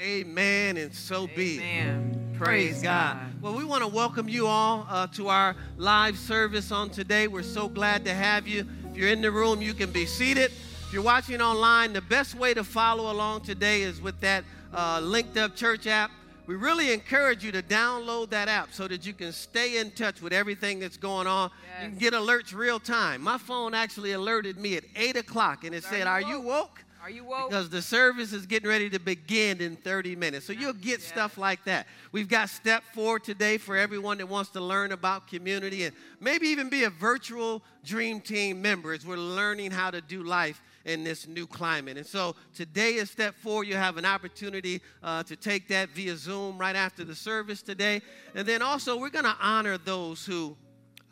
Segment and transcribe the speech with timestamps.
[0.00, 1.60] Amen, and so be it.
[1.60, 2.36] Amen.
[2.38, 3.18] Praise God.
[3.40, 7.26] Well, we want to welcome you all uh, to our live service on today.
[7.26, 8.64] We're so glad to have you.
[8.88, 10.52] If you're in the room, you can be seated.
[10.52, 15.00] If you're watching online, the best way to follow along today is with that uh,
[15.02, 16.12] linked up church app.
[16.46, 20.22] We really encourage you to download that app so that you can stay in touch
[20.22, 21.50] with everything that's going on.
[21.74, 21.82] Yes.
[21.82, 23.20] You can get alerts real time.
[23.20, 26.84] My phone actually alerted me at 8 o'clock and it said, Are you woke?
[27.08, 27.48] Are you woke?
[27.48, 30.44] Because the service is getting ready to begin in 30 minutes.
[30.44, 31.04] So you'll get Yes.
[31.04, 31.86] stuff like that.
[32.12, 36.48] We've got step four today for everyone that wants to learn about community and maybe
[36.48, 41.02] even be a virtual dream team member as we're learning how to do life in
[41.02, 41.96] this new climate.
[41.96, 43.64] And so today is step four.
[43.64, 48.02] You have an opportunity uh, to take that via Zoom right after the service today.
[48.34, 50.58] And then also, we're going to honor those who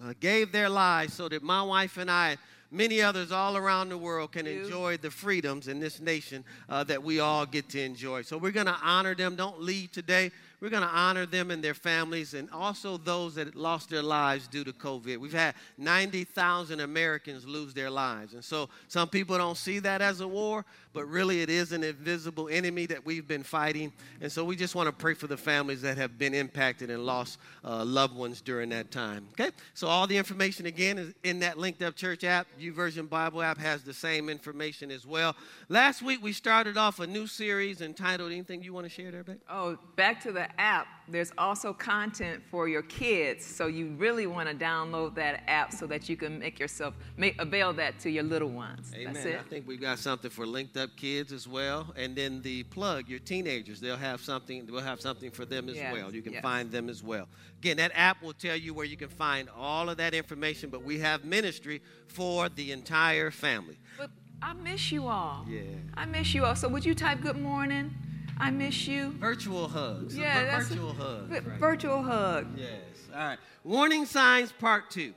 [0.04, 2.36] uh, gave their lives so that my wife and I,
[2.70, 7.02] many others all around the world, can enjoy the freedoms in this nation uh, that
[7.02, 8.22] we all get to enjoy.
[8.22, 9.36] So we're going to honor them.
[9.36, 10.30] Don't leave today.
[10.60, 14.48] We're going to honor them and their families and also those that lost their lives
[14.48, 15.18] due to COVID.
[15.18, 18.32] We've had 90,000 Americans lose their lives.
[18.32, 21.84] And so some people don't see that as a war, but really it is an
[21.84, 23.92] invisible enemy that we've been fighting.
[24.22, 27.04] And so we just want to pray for the families that have been impacted and
[27.04, 29.28] lost uh, loved ones during that time.
[29.32, 29.50] Okay?
[29.74, 32.46] So all the information again is in that linked up church app.
[32.58, 35.36] YouVersion Bible app has the same information as well.
[35.68, 39.22] Last week we started off a new series entitled Anything You Want to Share there,
[39.22, 39.40] babe?
[39.50, 40.86] Oh, back to the app.
[41.08, 45.86] There's also content for your kids, so you really want to download that app so
[45.86, 48.92] that you can make yourself make avail that to your little ones.
[48.94, 49.14] Amen.
[49.14, 49.38] That's it.
[49.38, 53.08] I think we've got something for linked up kids as well, and then the plug
[53.08, 53.80] your teenagers.
[53.80, 54.66] They'll have something.
[54.70, 56.12] We'll have something for them as Yes, well.
[56.12, 56.42] You can yes.
[56.42, 57.28] find them as well.
[57.58, 60.70] Again, that app will tell you where you can find all of that information.
[60.70, 63.78] But we have ministry for the entire family.
[63.96, 64.10] But
[64.42, 65.44] I miss you all.
[65.48, 65.60] Yeah.
[65.94, 66.56] I miss you all.
[66.56, 67.94] So would you type good morning?
[68.38, 69.12] I miss you.
[69.12, 70.16] Virtual hugs.
[70.16, 71.28] Yeah, that's virtual hugs.
[71.28, 71.58] Vi- right.
[71.58, 72.46] Virtual hug.
[72.56, 72.68] Yes.
[73.14, 73.38] All right.
[73.64, 75.14] Warning signs, part two.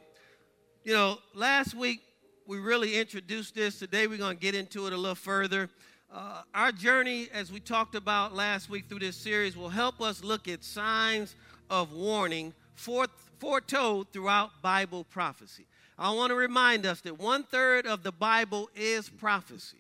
[0.84, 2.02] You know, last week
[2.48, 3.78] we really introduced this.
[3.78, 5.70] Today we're going to get into it a little further.
[6.12, 10.24] Uh, our journey, as we talked about last week through this series, will help us
[10.24, 11.36] look at signs
[11.70, 15.66] of warning foretold throughout Bible prophecy.
[15.98, 19.78] I want to remind us that one third of the Bible is prophecy.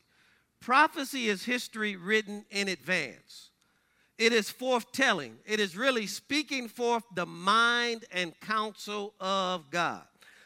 [0.61, 3.49] Prophecy is history written in advance.
[4.17, 5.35] It is forthtelling.
[5.45, 10.03] It is really speaking forth the mind and counsel of God.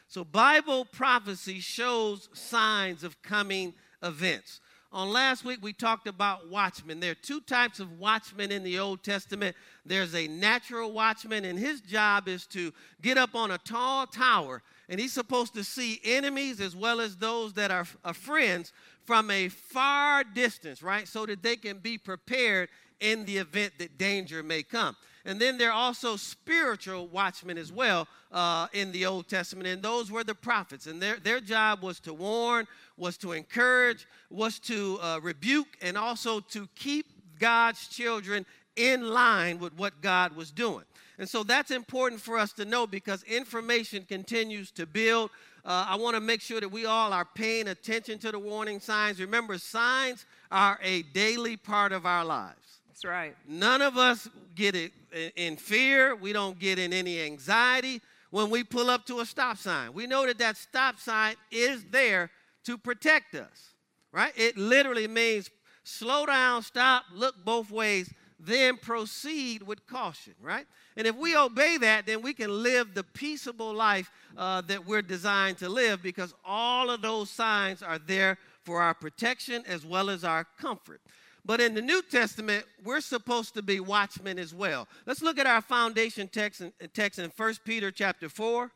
[0.08, 4.60] So, Bible prophecy shows signs of coming events.
[4.92, 7.00] On last week, we talked about watchmen.
[7.00, 9.56] There are two types of watchmen in the Old Testament.
[9.84, 14.62] There's a natural watchman, and his job is to get up on a tall tower,
[14.88, 18.72] and he's supposed to see enemies as well as those that are, are friends
[19.06, 21.08] from a far distance, right?
[21.08, 22.70] So that they can be prepared
[23.00, 24.96] in the event that danger may come.
[25.26, 29.82] And then there are also spiritual watchmen as well uh, in the Old Testament, and
[29.82, 30.86] those were the prophets.
[30.86, 35.98] And their, their job was to warn, was to encourage, was to uh, rebuke, and
[35.98, 37.06] also to keep
[37.40, 40.84] God's children in line with what God was doing.
[41.18, 45.30] And so that's important for us to know because information continues to build.
[45.66, 48.80] Uh, I want to make sure that we all are paying attention to the warning
[48.82, 49.20] signs.
[49.22, 52.80] Remember, signs are a daily part of our lives.
[52.90, 53.36] That's right.
[53.48, 56.16] None of us get it in- in fear.
[56.16, 59.94] We don't get in any anxiety when we pull up to a stop sign.
[59.94, 62.30] We know that that stop sign is there
[62.66, 63.74] to protect us,
[64.12, 64.34] right?
[64.36, 65.50] It literally means
[65.84, 70.68] slow down, stop, look both ways, then proceed with caution, right?
[70.96, 75.02] And if we obey that, then we can live the peaceable life uh, that we're
[75.02, 80.10] designed to live because all of those signs are there for our protection as well
[80.10, 81.02] as our comfort.
[81.46, 84.88] But in the New Testament, we're supposed to be watchmen as well.
[85.06, 88.72] Let's look at our foundation text in, text in 1 Peter chapter 4.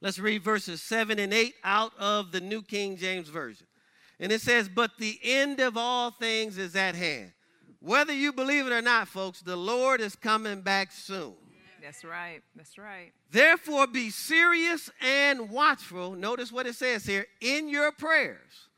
[0.00, 3.66] Let's read verses 7 and 8 out of the New King James Version.
[4.20, 7.32] And it says, But the end of all things is at hand.
[7.80, 11.34] Whether you believe it or not, folks, the Lord is coming back soon.
[11.82, 12.42] That's right.
[12.56, 13.12] That's right.
[13.30, 16.12] Therefore, be serious and watchful.
[16.12, 18.68] Notice what it says here in your prayers.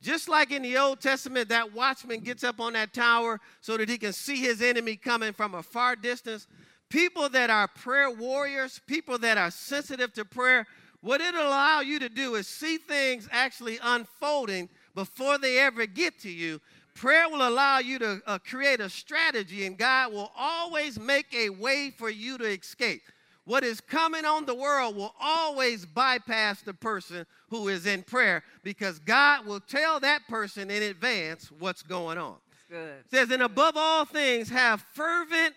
[0.00, 3.88] Just like in the Old Testament, that watchman gets up on that tower so that
[3.88, 6.46] he can see his enemy coming from a far distance.
[6.90, 10.66] People that are prayer warriors, people that are sensitive to prayer,
[11.00, 16.20] what it'll allow you to do is see things actually unfolding before they ever get
[16.20, 16.60] to you.
[16.94, 21.50] Prayer will allow you to uh, create a strategy, and God will always make a
[21.50, 23.02] way for you to escape.
[23.46, 28.42] What is coming on the world will always bypass the person who is in prayer
[28.62, 32.36] because God will tell that person in advance what's going on.
[32.70, 33.00] Good.
[33.00, 35.54] It says, and above all things, have fervent,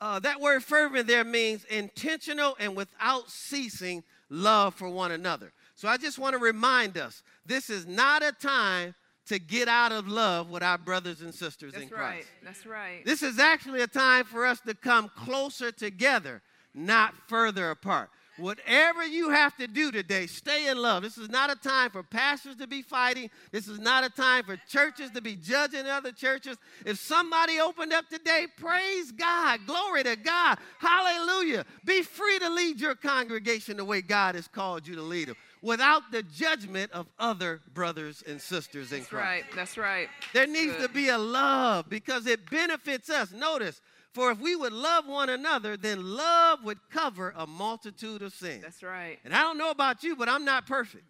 [0.00, 5.52] uh, that word fervent there means intentional and without ceasing love for one another.
[5.74, 8.94] So I just want to remind us this is not a time
[9.26, 12.12] to get out of love with our brothers and sisters That's in right.
[12.12, 12.28] Christ.
[12.42, 13.04] That's right.
[13.04, 16.42] This is actually a time for us to come closer together,
[16.74, 18.10] not further apart.
[18.36, 21.04] Whatever you have to do today, stay in love.
[21.04, 23.30] This is not a time for pastors to be fighting.
[23.52, 26.56] This is not a time for churches to be judging other churches.
[26.84, 29.60] If somebody opened up today, praise God.
[29.66, 30.58] Glory to God.
[30.80, 31.64] Hallelujah.
[31.84, 35.36] Be free to lead your congregation the way God has called you to lead them
[35.64, 39.24] without the judgment of other brothers and sisters in That's Christ.
[39.24, 39.44] right.
[39.56, 40.08] That's right.
[40.34, 40.88] There needs Good.
[40.88, 43.32] to be a love because it benefits us.
[43.32, 43.80] Notice,
[44.12, 48.62] for if we would love one another, then love would cover a multitude of sins.
[48.62, 49.18] That's right.
[49.24, 51.04] And I don't know about you, but I'm not perfect.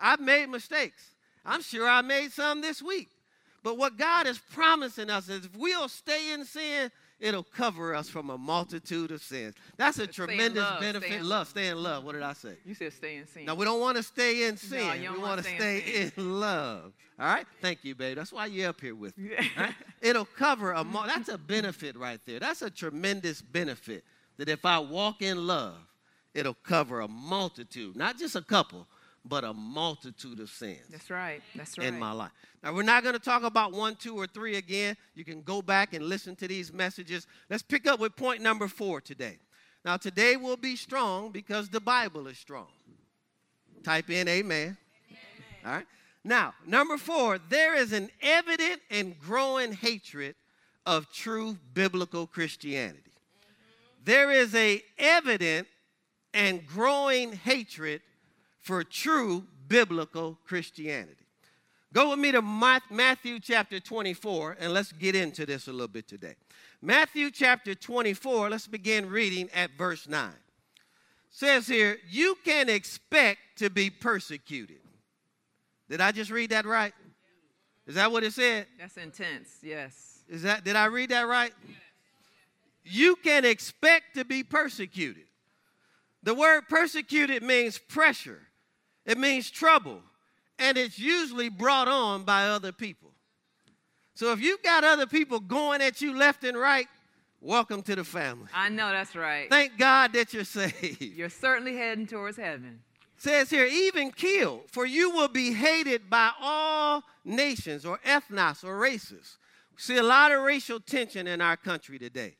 [0.00, 1.14] I've made mistakes.
[1.46, 3.10] I'm sure I made some this week.
[3.62, 8.08] But what God is promising us is if we'll stay in sin, it'll cover us
[8.08, 9.54] from a multitude of sins.
[9.76, 11.12] That's a Stay tremendous love, benefit.
[11.12, 12.04] in love, stay in love.
[12.04, 12.56] What did I say?
[12.64, 13.46] You said stay in sin.
[13.46, 15.02] Now, we don't want to stay in sin.
[15.02, 16.92] don't we wanna stay stay in in love.
[17.18, 17.46] All right?
[17.62, 18.16] Thank you, babe.
[18.16, 19.30] That's why you're up here with me.
[19.56, 19.74] Right?
[20.02, 22.40] It'll cover a mul- that's a benefit right there.
[22.40, 24.04] That's a tremendous benefit
[24.36, 25.76] that if I walk in love,
[26.34, 28.86] it'll cover a multitude, not just a couple,
[29.24, 31.42] but a multitude of sins That's right.
[31.54, 31.86] That's right.
[31.86, 32.32] in my life.
[32.62, 34.96] Now, we're not going to talk about one, two, or three again.
[35.14, 37.26] You can go back and listen to these messages.
[37.50, 39.38] Let's pick up with point number four today.
[39.84, 42.68] Now, today will be strong because the Bible is strong.
[43.82, 44.76] Type in amen.
[45.64, 45.86] All right.
[46.24, 50.34] Now, number four, there is an evident and growing hatred
[50.86, 52.98] of true biblical Christianity.
[53.00, 54.04] Mm-hmm.
[54.04, 55.66] There is a evident
[56.32, 58.00] and growing hatred
[58.64, 61.26] for true biblical Christianity.
[61.92, 62.42] Go with me to
[62.90, 66.34] Matthew chapter 24, and let's get into this a little bit today.
[66.82, 70.30] Matthew chapter 24, let's begin reading at verse 9.
[71.30, 74.80] Says here, you can expect to be persecuted.
[75.90, 76.94] Did I just read that right?
[77.86, 78.66] Is that what it said?
[78.80, 79.58] That's intense.
[79.62, 80.22] Yes.
[80.28, 81.52] Is that did I read that right?
[82.82, 85.24] You can expect to be persecuted.
[86.22, 88.40] The word persecuted means pressure.
[89.06, 90.00] It means trouble,
[90.58, 93.10] and it's usually brought on by other people.
[94.14, 96.86] So if you've got other people going at you left and right,
[97.40, 98.46] welcome to the family.
[98.54, 99.50] I know that's right.
[99.50, 101.02] Thank God that you're saved.
[101.02, 102.80] You're certainly heading towards heaven.
[103.16, 108.78] says here, even killed, for you will be hated by all nations or ethnos or
[108.78, 109.38] races.
[109.72, 112.36] We see a lot of racial tension in our country today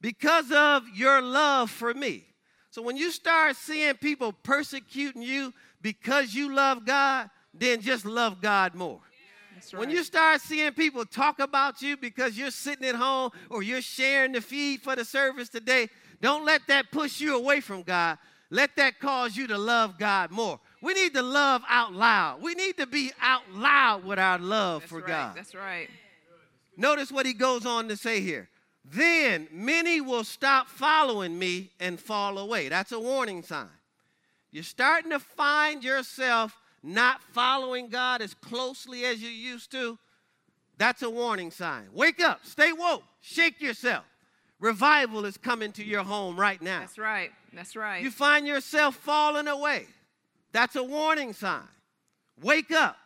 [0.00, 2.24] because of your love for me.
[2.74, 8.42] So when you start seeing people persecuting you because you love God, then just love
[8.42, 8.98] God more.
[9.54, 9.78] Right.
[9.78, 13.80] When you start seeing people talk about you because you're sitting at home or you're
[13.80, 15.88] sharing the feed for the service today,
[16.20, 18.18] don't let that push you away from God.
[18.50, 20.58] Let that cause you to love God more.
[20.82, 22.42] We need to love out loud.
[22.42, 25.06] We need to be out loud with our love that's for right.
[25.06, 25.36] God.
[25.36, 25.88] That's right.
[26.76, 28.48] Notice what he goes on to say here.
[28.84, 32.68] Then many will stop following me and fall away.
[32.68, 33.68] That's a warning sign.
[34.50, 39.98] You're starting to find yourself not following God as closely as you used to.
[40.76, 41.88] That's a warning sign.
[41.92, 44.04] Wake up, stay woke, shake yourself.
[44.60, 46.80] Revival is coming to your home right now.
[46.80, 47.30] That's right.
[47.52, 48.02] That's right.
[48.02, 49.86] You find yourself falling away.
[50.52, 51.68] That's a warning sign.
[52.40, 52.96] Wake up.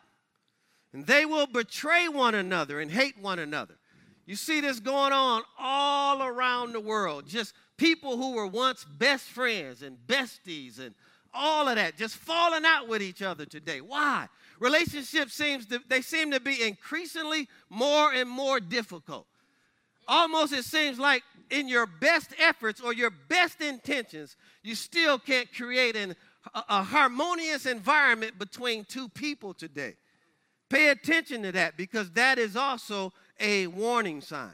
[0.93, 3.78] And they will betray one another and hate one another.
[4.29, 7.25] You see this going on all around the world.
[7.25, 10.93] Just people who were once best friends and besties and
[11.33, 13.81] all of that just falling out with each other today.
[13.81, 14.27] Why?
[14.59, 19.25] Relationships seems to, they seem to be increasingly more and more difficult.
[20.07, 25.51] Almost it seems like in your best efforts or your best intentions, you still can't
[25.51, 26.15] create an,
[26.53, 29.95] a, a harmonious environment between two people today.
[30.69, 34.53] Pay attention to that because that is also a warning sign.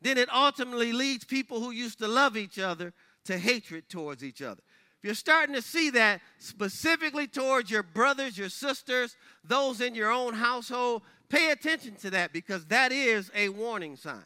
[0.00, 2.92] Then it ultimately leads people who used to love each other
[3.24, 4.60] to hatred towards each other.
[4.98, 10.10] If you're starting to see that specifically towards your brothers, your sisters, those in your
[10.10, 14.24] own household, pay attention to that because that is a warning sign.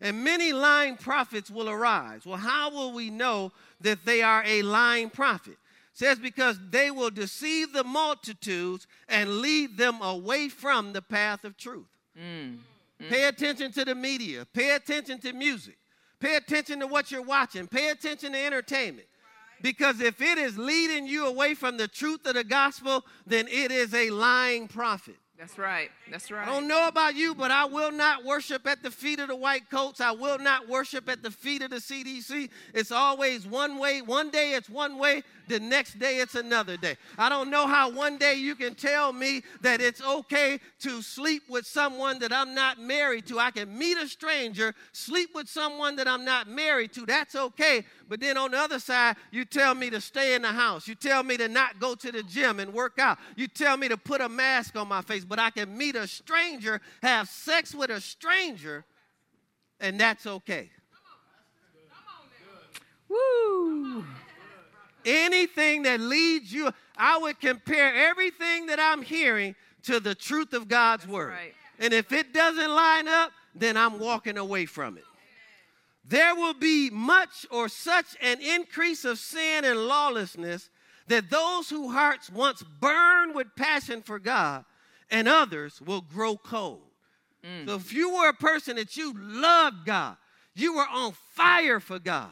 [0.00, 2.26] And many lying prophets will arise.
[2.26, 5.56] Well, how will we know that they are a lying prophet?
[5.94, 11.56] Says because they will deceive the multitudes and lead them away from the path of
[11.56, 11.86] truth.
[12.20, 12.58] Mm.
[13.04, 13.14] Mm-hmm.
[13.14, 14.46] Pay attention to the media.
[14.52, 15.76] Pay attention to music.
[16.20, 17.66] Pay attention to what you're watching.
[17.66, 19.06] Pay attention to entertainment.
[19.62, 23.70] Because if it is leading you away from the truth of the gospel, then it
[23.70, 25.16] is a lying prophet.
[25.36, 25.90] That's right.
[26.10, 26.46] That's right.
[26.46, 29.34] I don't know about you, but I will not worship at the feet of the
[29.34, 30.00] white coats.
[30.00, 32.50] I will not worship at the feet of the CDC.
[32.72, 34.00] It's always one way.
[34.00, 36.96] One day it's one way, the next day it's another day.
[37.18, 41.42] I don't know how one day you can tell me that it's okay to sleep
[41.48, 43.40] with someone that I'm not married to.
[43.40, 47.06] I can meet a stranger, sleep with someone that I'm not married to.
[47.06, 47.84] That's okay.
[48.08, 50.86] But then on the other side, you tell me to stay in the house.
[50.86, 53.18] You tell me to not go to the gym and work out.
[53.34, 55.23] You tell me to put a mask on my face.
[55.28, 58.84] But I can meet a stranger, have sex with a stranger,
[59.80, 60.70] and that's okay.
[63.08, 64.04] Woo!
[65.04, 70.68] Anything that leads you, I would compare everything that I'm hearing to the truth of
[70.68, 71.30] God's That's word.
[71.30, 71.54] right.
[71.78, 75.04] And if it doesn't line up, then I'm walking away from it.
[76.06, 80.70] There will be much or such an increase of sin and lawlessness
[81.08, 84.64] that those whose hearts once burned with passion for God
[85.10, 86.82] and others will grow cold.
[87.44, 87.66] Mm.
[87.66, 90.16] So if you were a person that you loved God,
[90.54, 92.30] you were on fire for God,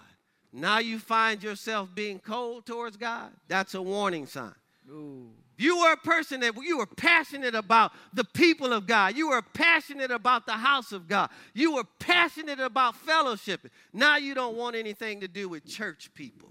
[0.52, 4.55] now you find yourself being cold towards God, that's a warning sign.
[4.91, 5.31] Ooh.
[5.59, 9.43] You were a person that you were passionate about the people of God, you were
[9.43, 13.69] passionate about the house of God, you were passionate about fellowship.
[13.93, 16.49] Now you don't want anything to do with church people.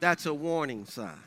[0.00, 1.18] That's a warning sign.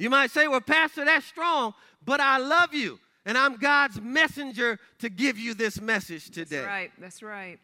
[0.00, 1.74] You might say, Well, Pastor, that's strong,
[2.06, 6.56] but I love you, and I'm God's messenger to give you this message today.
[6.56, 6.92] That's right.
[6.98, 7.58] That's right.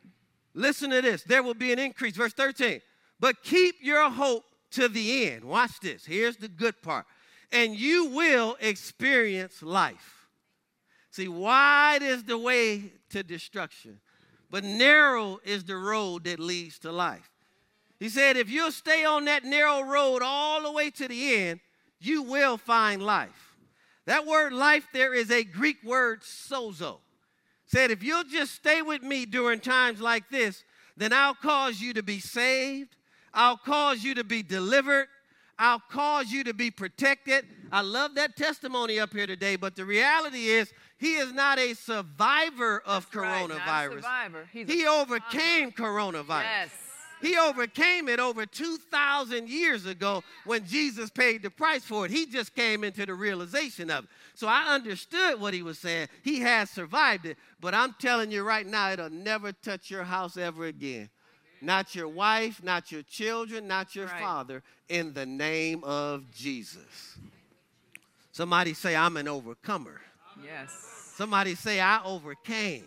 [0.52, 1.22] Listen to this.
[1.22, 2.14] There will be an increase.
[2.14, 2.82] Verse 13.
[3.18, 5.44] But keep your hope to the end.
[5.44, 6.04] Watch this.
[6.04, 7.06] Here's the good part.
[7.52, 10.26] And you will experience life.
[11.12, 13.98] See, wide is the way to destruction,
[14.50, 17.30] but narrow is the road that leads to life.
[17.98, 21.60] He said, if you'll stay on that narrow road all the way to the end,
[22.00, 23.56] you will find life.
[24.06, 26.98] That word life there is a Greek word sozo
[27.66, 30.62] said, If you'll just stay with me during times like this,
[30.96, 32.96] then I'll cause you to be saved.
[33.34, 35.08] I'll cause you to be delivered.
[35.58, 37.44] I'll cause you to be protected.
[37.72, 41.74] I love that testimony up here today, but the reality is, he is not a
[41.74, 43.94] survivor of Right, a coronavirus.
[43.96, 44.48] survivor.
[44.52, 46.42] He's a He overcame coronavirus.
[46.42, 46.70] Yes.
[47.22, 52.10] He overcame it over 2,000 years ago when Jesus paid the price for it.
[52.10, 54.10] He just came into the realization of it.
[54.34, 56.08] So I understood what he was saying.
[56.22, 57.38] He has survived it.
[57.60, 61.08] But I'm telling you right now, it'll never touch your house ever again.
[61.62, 64.20] Not your wife, not your children, not your Right.
[64.20, 67.16] father, in the name of Jesus.
[68.30, 70.02] Somebody say, I'm an overcomer.
[70.44, 70.70] Yes.
[71.16, 72.84] Somebody say, I overcame.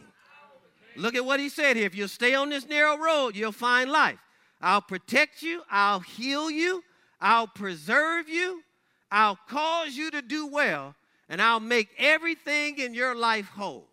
[0.99, 1.85] Look at what he said here.
[1.85, 4.19] If you stay on this narrow road, you'll find life.
[4.61, 6.83] I'll protect you, I'll heal you,
[7.21, 8.61] I'll preserve you,
[9.09, 10.95] I'll cause you to do well,
[11.29, 13.87] and I'll make everything in your life whole.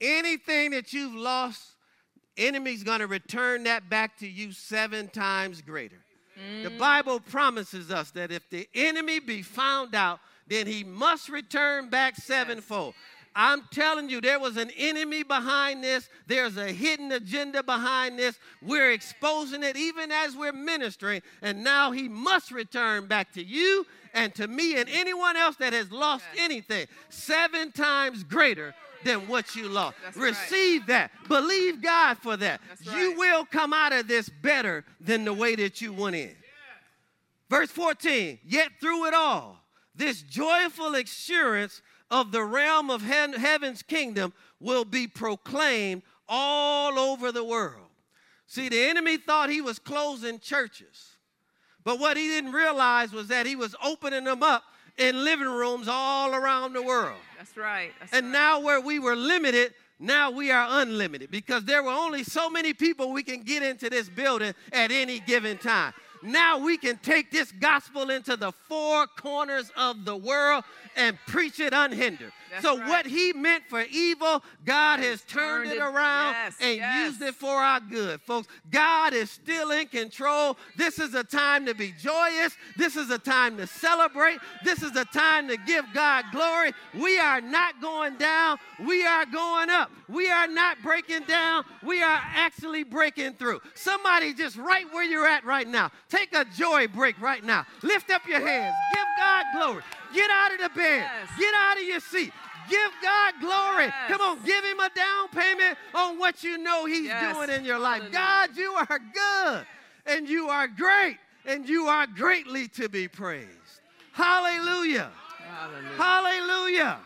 [0.00, 1.62] Anything that you've lost,
[2.38, 6.02] enemy's going to return that back to you seven times greater.
[6.62, 6.78] The mm.
[6.78, 12.16] Bible promises us that if the enemy be found out, then he must return back
[12.16, 12.94] sevenfold.
[13.34, 16.08] I'm telling you, there was an enemy behind this.
[16.26, 18.38] There's a hidden agenda behind this.
[18.60, 21.22] We're exposing it even as we're ministering.
[21.40, 25.72] And now he must return back to you and to me and anyone else that
[25.72, 26.44] has lost Yes.
[26.44, 29.96] anything seven times greater than what you lost.
[30.02, 30.30] That's right.
[30.30, 31.10] Receive that.
[31.28, 32.60] Believe God for that.
[32.68, 33.16] That's You right.
[33.18, 36.36] will come out of this better than the way that you went in.
[37.48, 39.56] Verse 14, yet through it all,
[39.94, 47.32] this joyful assurance of the realm of heaven- heaven's kingdom will be proclaimed all over
[47.32, 47.86] the world.
[48.46, 51.16] See, the enemy thought he was closing churches,
[51.84, 54.64] but what he didn't realize was that he was opening them up
[54.98, 57.18] in living rooms all around the world.
[57.38, 57.92] That's right.
[58.00, 58.32] That's And right.
[58.32, 62.74] now, where we were limited, now we are unlimited because there were only so many
[62.74, 65.94] people we can get into this building at any given time.
[66.22, 70.64] Now we can take this gospel into the four corners of the world
[70.96, 72.32] and preach it unhindered.
[72.50, 72.88] That's so, right.
[72.88, 77.06] what he meant for evil, God has turned, turned it it- around yes, and yes.
[77.06, 78.20] used it for our good.
[78.22, 80.56] Folks, God is still in control.
[80.76, 82.56] This is a time to be joyous.
[82.76, 84.38] This is a time to celebrate.
[84.64, 86.72] This is a time to give God glory.
[86.94, 89.90] We are not going down, we are going up.
[90.08, 93.60] We are not breaking down, we are actually breaking through.
[93.74, 97.64] Somebody just right where you're at right now, take a joy break right now.
[97.82, 99.82] Lift up your hands, give God glory.
[100.12, 101.30] Get out of the bed, Yes.
[101.38, 102.32] get out of your seat.
[102.68, 103.86] Give God glory.
[103.86, 103.94] Yes.
[104.08, 107.34] Come on, give him a down payment on what you know he's Yes.
[107.34, 108.02] doing in your life.
[108.12, 108.12] Hallelujah.
[108.12, 109.66] God, you are good
[110.06, 113.48] and you are great and you are greatly to be praised.
[114.12, 115.10] Hallelujah.
[115.38, 115.96] Hallelujah.
[116.06, 116.98] Hallelujah.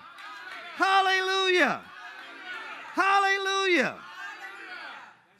[0.76, 1.80] Hallelujah.
[2.94, 3.94] Hallelujah.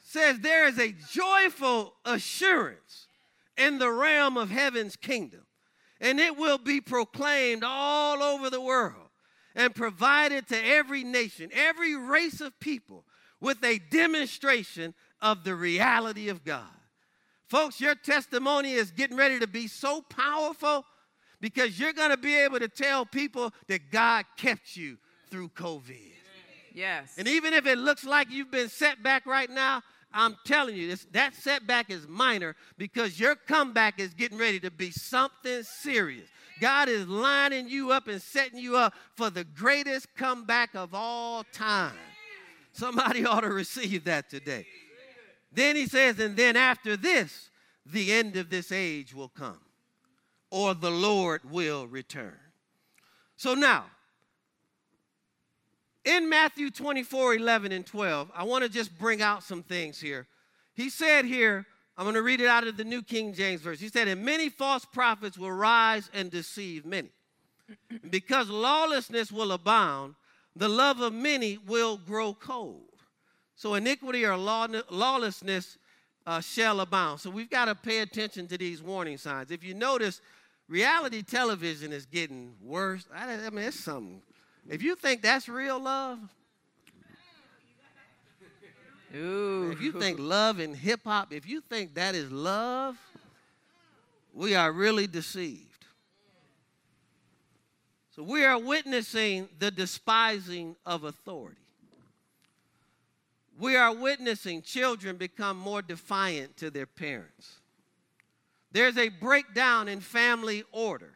[0.03, 3.04] Says there is a joyful assurance
[3.57, 5.45] in the realm of heaven's kingdom,
[5.99, 9.09] and it will be proclaimed all over the world
[9.55, 13.05] and provided to every nation, every race of people
[13.39, 16.63] with a demonstration of the reality of God.
[17.47, 20.85] Folks, your testimony is getting ready to be so powerful
[21.39, 24.97] because you're going to be able to tell people that God kept you
[25.29, 26.13] through COVID.
[26.73, 27.13] Yes.
[27.17, 29.81] And even if it looks like you've been set back right now,
[30.15, 34.71] I'm telling you, this, that setback is minor because your comeback is getting ready to
[34.71, 36.29] be something serious.
[36.61, 41.43] God is lining you up and setting you up for the greatest comeback of all
[41.51, 41.93] time.
[42.71, 44.65] Somebody ought to receive that today.
[45.51, 47.49] Then he says, and then after this,
[47.85, 49.59] the end of this age will come,
[50.49, 52.37] or the Lord will return.
[53.35, 53.85] So now,
[56.05, 60.27] in Matthew 24, 11, and 12, I want to just bring out some things here.
[60.73, 61.65] He said here,
[61.97, 63.83] I'm going to read it out of the New King James Version.
[63.83, 67.09] He said, And many false prophets will rise and deceive many.
[68.09, 70.15] because lawlessness will abound,
[70.55, 72.83] the love of many will grow cold.
[73.55, 75.77] So iniquity or lawlessness
[76.27, 77.21] uh, shall abound.
[77.21, 79.51] So we've got to pay attention to these warning signs.
[79.51, 80.21] If you notice,
[80.67, 83.05] reality television is getting worse.
[83.13, 84.21] I, I mean, it's something.
[84.67, 86.19] If you think that's real love,
[89.15, 89.71] Ooh.
[89.71, 92.97] if you think love in hip hop, if you think that is love,
[94.33, 95.85] we are really deceived.
[98.15, 101.59] So we are witnessing the despising of authority.
[103.59, 107.59] We are witnessing children become more defiant to their parents.
[108.71, 111.14] There's a breakdown in family order.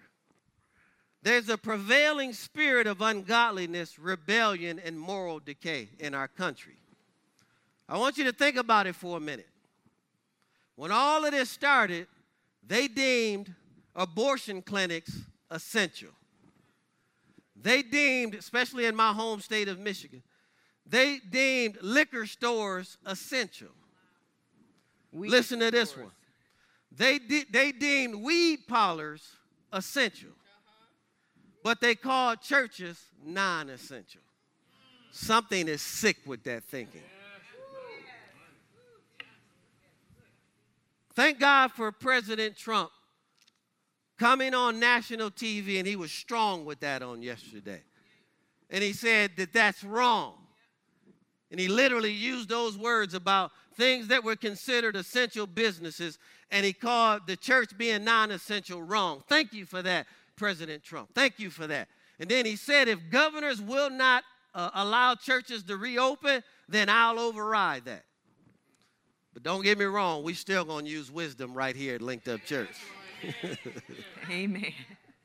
[1.21, 6.77] There's a prevailing spirit of ungodliness, rebellion, and moral decay in our country.
[7.87, 9.49] I want you to think about it for a minute.
[10.75, 12.07] When all of this started,
[12.65, 13.53] they deemed
[13.95, 15.11] abortion clinics
[15.51, 16.11] essential.
[17.61, 20.23] They deemed, especially in my home state of Michigan,
[20.85, 23.69] they deemed liquor stores essential.
[25.11, 26.05] Weed Listen to this stores.
[26.05, 26.13] one.
[26.95, 29.27] They, de- they deemed weed parlors
[29.73, 30.31] essential,
[31.63, 34.21] but they call churches non essential.
[35.11, 37.01] Something is sick with that thinking.
[41.13, 42.91] Thank God for President Trump
[44.17, 47.81] coming on national TV, and he was strong with that on yesterday.
[48.69, 50.35] And he said that that's wrong.
[51.51, 56.19] And he literally used those words about things that were considered essential businesses,
[56.51, 59.23] and he called the church being non essential wrong.
[59.27, 60.05] Thank you for that,
[60.39, 61.09] President Trump.
[61.13, 61.89] Thank you for that.
[62.19, 64.23] And then he said, if governors will not
[64.55, 68.05] uh, allow churches to reopen, then I'll override that.
[69.33, 72.43] But don't get me wrong, we still gonna use wisdom right here at Linked Up
[72.45, 72.75] Church.
[74.29, 74.73] Amen.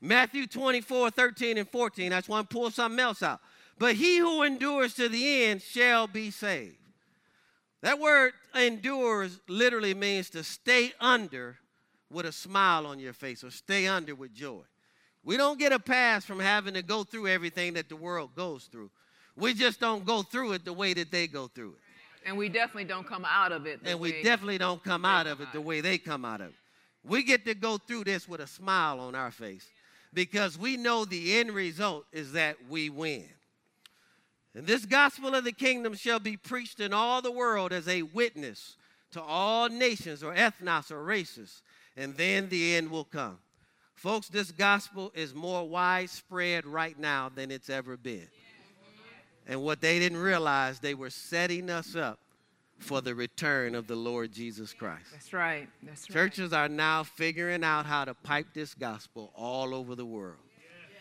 [0.01, 2.13] Matthew 24, 13, and 14.
[2.13, 3.41] I just want to pull something else out.
[3.79, 6.77] But he who endures to the end shall be saved.
[7.83, 11.59] That word endures literally means to stay under
[12.11, 14.63] with a smile on your face or stay under with joy.
[15.25, 18.65] We don't get a pass from having to go through everything that the world goes
[18.65, 18.91] through.
[19.37, 21.79] We just don't go through it the way that they go through it.
[22.27, 23.81] And we definitely don't come out of it.
[23.85, 26.55] and we definitely don't come out of it the way they come out of it.
[27.05, 29.67] We get to go through this with a smile on our face
[30.15, 33.29] because we know the end result is that we win.
[34.55, 38.03] And this gospel of the kingdom shall be preached in all the world as a
[38.03, 38.77] witness
[39.11, 41.63] to all nations or ethnos or races,
[41.97, 43.39] and then the end will come.
[43.95, 48.29] Folks, this gospel is more widespread right now than it's ever been.
[49.47, 52.19] And what they didn't realize, they were setting us up
[52.79, 55.07] for the return of the Lord Jesus Christ.
[55.13, 55.69] That's right.
[55.83, 56.15] That's right.
[56.15, 60.39] Churches are now figuring out how to pipe this gospel all over the world.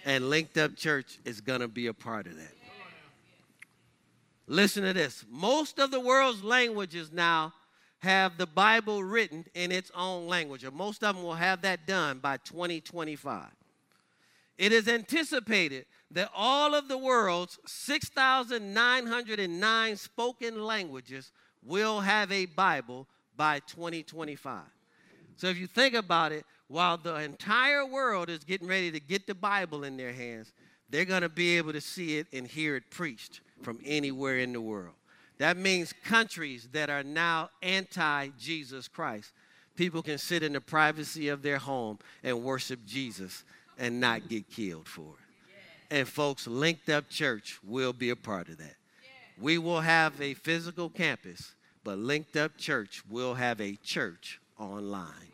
[0.06, 2.54] And Linked Up Church is going to be a part of that.
[4.46, 5.26] Listen to this.
[5.30, 7.54] Most of the world's languages now
[8.04, 11.88] have the Bible written in its own language, or most of them will have that
[11.88, 13.46] done by 2025.
[14.58, 21.32] It is anticipated that all of the world's 6,909 spoken languages
[21.64, 24.64] will have a Bible by 2025.
[25.38, 29.28] So if you think about it, while the entire world is getting ready to get
[29.28, 30.52] the Bible in their hands,
[30.90, 34.52] they're going to be able to see it and hear it preached from anywhere in
[34.52, 34.96] the world.
[35.44, 39.34] That means countries that are now anti Jesus Christ,
[39.76, 43.44] people can sit in the privacy of their home and worship Jesus
[43.78, 45.94] and not get killed for it.
[45.94, 48.78] And folks, Linked Up Church will be a part of that.
[49.38, 55.34] We will have a physical campus, but Linked Up Church will have a church online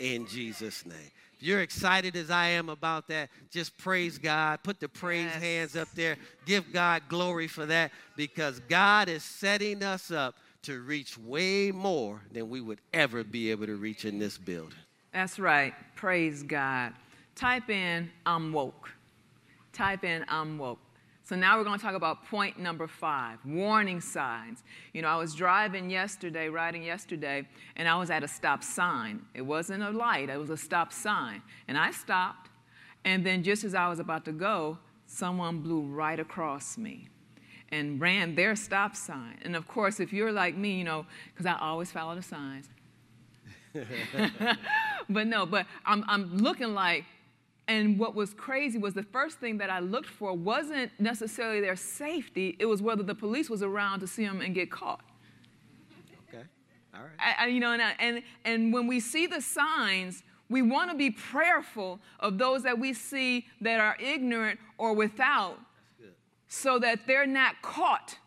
[0.00, 1.12] in Jesus' name.
[1.36, 4.60] If you're excited as I am about that, just praise God.
[4.62, 5.42] Put the praise yes.
[5.42, 6.16] hands up there.
[6.46, 12.20] Give God glory for that because God is setting us up to reach way more
[12.32, 14.78] than we would ever be able to reach in this building.
[15.12, 15.74] That's right.
[15.94, 16.92] Praise God.
[17.34, 18.90] Type in, I'm woke.
[19.72, 20.78] Type in, I'm woke.
[21.24, 24.62] So now we're going to talk about point number five warning signs.
[24.92, 29.24] You know, I was driving yesterday, riding yesterday, and I was at a stop sign.
[29.32, 31.40] It wasn't a light, it was a stop sign.
[31.66, 32.50] And I stopped,
[33.06, 37.08] and then just as I was about to go, someone blew right across me
[37.72, 39.38] and ran their stop sign.
[39.42, 42.68] And of course, if you're like me, you know, because I always follow the signs.
[45.08, 47.06] but no, but I'm, I'm looking like,
[47.66, 51.76] and what was crazy was the first thing that I looked for wasn't necessarily their
[51.76, 55.00] safety, it was whether the police was around to see them and get caught.
[56.28, 56.44] Okay,
[56.94, 57.36] all right.
[57.38, 60.90] I, I, you know, and, I, and, and when we see the signs, we want
[60.90, 65.58] to be prayerful of those that we see that are ignorant or without
[66.48, 68.18] so that they're not caught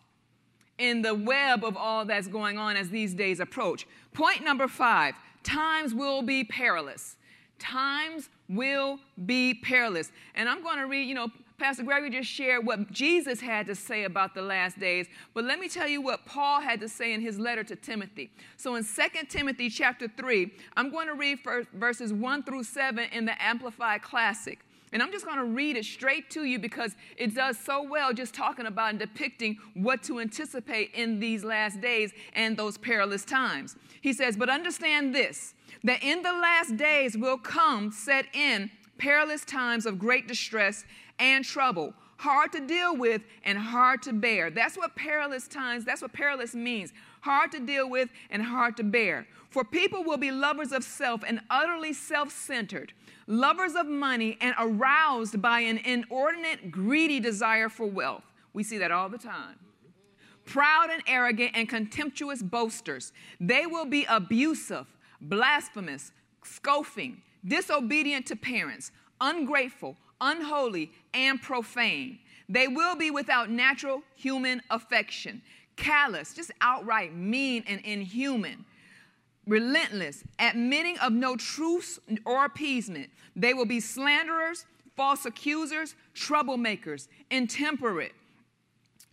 [0.78, 3.88] in the web of all that's going on as these days approach.
[4.14, 7.18] Point number five times will be perilous.
[7.58, 10.12] Times will be perilous.
[10.36, 13.74] And I'm going to read, you know, Pastor Gregory just shared what Jesus had to
[13.74, 17.14] say about the last days, but let me tell you what Paul had to say
[17.14, 18.30] in his letter to Timothy.
[18.58, 21.40] So in 2 Timothy chapter 3, I'm going to read
[21.74, 24.60] verses 1 through 7 in the Amplified Classic.
[24.94, 28.14] And I'm just going to read it straight to you because it does so well
[28.14, 33.26] just talking about and depicting what to anticipate in these last days and those perilous
[33.26, 33.76] times.
[34.02, 39.46] He says, But understand this, that in the last days will come, set in perilous
[39.46, 40.86] times of great distress
[41.20, 44.50] and trouble, hard to deal with and hard to bear.
[44.50, 48.84] That's what perilous times, that's what perilous means hard to deal with and hard to
[48.84, 49.28] bear.
[49.50, 52.94] For people will be lovers of self and utterly self centered
[53.28, 58.24] lovers of money, and aroused by an inordinate, greedy desire for wealth.
[58.54, 59.60] We see that all the time.
[60.46, 63.12] Proud and arrogant and contemptuous boasters.
[63.40, 64.88] They will be abusive,
[65.22, 66.12] blasphemous,
[66.44, 72.20] scoffing, disobedient to parents, ungrateful, unholy, and profane.
[72.50, 75.42] They will be without natural human affection,
[75.76, 78.66] callous, just outright mean and inhuman
[79.48, 83.10] relentless, admitting of no truce or appeasement.
[83.36, 88.14] They will be slanderers, false accusers, troublemakers, intemperate.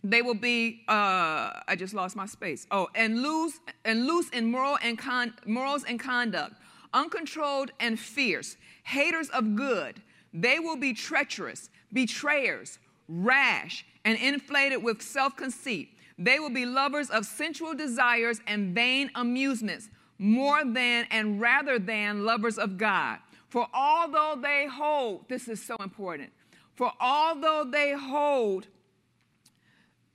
[0.07, 2.67] They will be, uh, I just lost my space.
[2.69, 6.53] Oh, and loose and loose in moral and con- morals and conduct,
[6.93, 10.03] uncontrolled and fierce, haters of good.
[10.31, 15.89] They will be treacherous, betrayers, rash, and inflated with self conceit.
[16.19, 19.89] They will be lovers of sensual desires and vain amusements
[20.19, 23.17] more than and rather than lovers of God.
[23.49, 26.31] For although they hold, this is so important,
[26.75, 28.67] for although they hold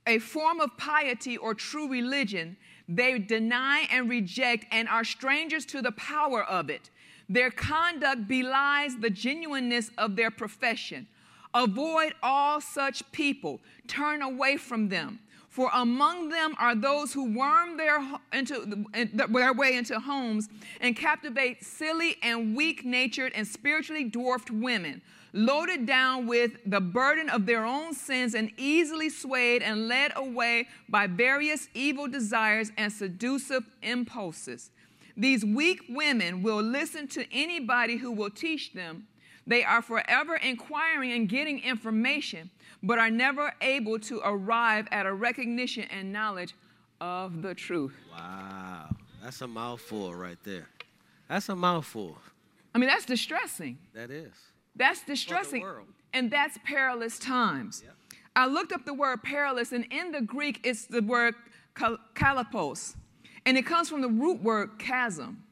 [0.07, 5.81] a form of piety or true religion, they deny and reject and are strangers to
[5.81, 6.89] the power of it.
[7.29, 11.07] Their conduct belies the genuineness of their profession.
[11.53, 15.19] Avoid all such people, turn away from them.
[15.49, 20.47] For among them are those who worm their, into, their way into homes
[20.79, 25.01] and captivate silly and weak natured and spiritually dwarfed women,
[25.33, 30.67] loaded down with the burden of their own sins and easily swayed and led away
[30.89, 34.71] by various evil desires and seductive impulses.
[35.15, 39.07] These weak women will listen to anybody who will teach them.
[39.47, 42.49] They are forever inquiring and getting information
[42.83, 46.55] but are never able to arrive at a recognition and knowledge
[46.99, 47.95] of the truth.
[48.11, 50.67] Wow, that's a mouthful right there.
[51.27, 52.17] That's a mouthful.
[52.73, 53.77] I mean, that's distressing.
[53.93, 54.33] That is.
[54.75, 55.65] That's distressing.
[56.13, 57.83] And that's perilous times.
[57.85, 57.95] Yep.
[58.35, 61.35] I looked up the word perilous, and in the Greek, it's the word
[61.75, 62.95] chalepos.
[63.45, 65.43] And it comes from the root word chasm,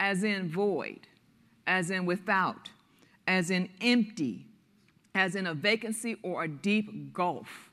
[0.00, 1.00] as in void,
[1.66, 2.70] as in without,
[3.26, 4.46] as in empty,
[5.14, 7.70] as in a vacancy or a deep gulf.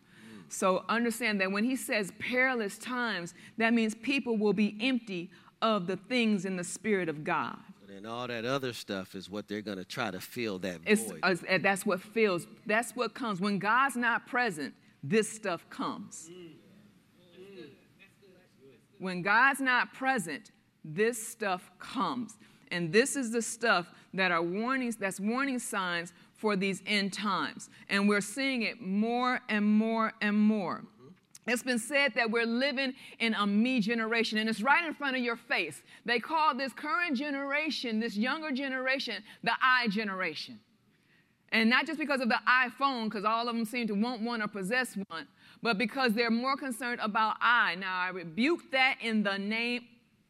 [0.49, 5.87] So understand that when he says perilous times, that means people will be empty of
[5.87, 7.57] the things in the Spirit of God.
[7.95, 11.19] And all that other stuff is what they're going to try to fill that void.
[11.23, 12.45] Uh, that's what fills.
[12.65, 13.39] That's what comes.
[13.39, 16.29] When God's not present, this stuff comes.
[18.99, 20.51] When God's not present,
[20.83, 22.37] this stuff comes.
[22.69, 27.69] And this is the stuff that are warnings, that's warning signs for these end times.
[27.87, 30.83] And we're seeing it more and more and more.
[31.47, 35.15] It's been said that we're living in a me generation, and it's right in front
[35.15, 35.83] of your face.
[36.03, 40.59] They call this current generation, this younger generation, the I generation.
[41.51, 44.41] And not just because of the iPhone, because all of them seem to want one
[44.41, 45.27] or possess one,
[45.61, 47.75] but because they're more concerned about I.
[47.75, 49.83] Now, I rebuke that in the name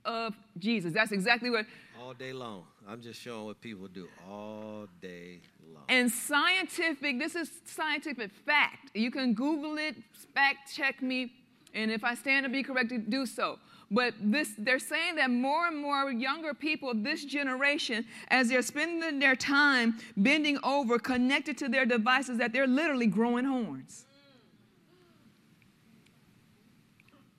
[0.04, 0.94] of Jesus.
[0.94, 1.66] That's exactly what.
[2.00, 2.66] All day long.
[2.88, 5.40] I'm just showing what people do all day.
[5.96, 8.92] And scientific, this is scientific fact.
[8.94, 9.96] You can Google it,
[10.34, 11.32] fact check me,
[11.74, 13.60] and if I stand to be corrected, do so.
[13.90, 18.62] But this, they're saying that more and more younger people of this generation, as they're
[18.62, 24.06] spending their time bending over, connected to their devices, that they're literally growing horns.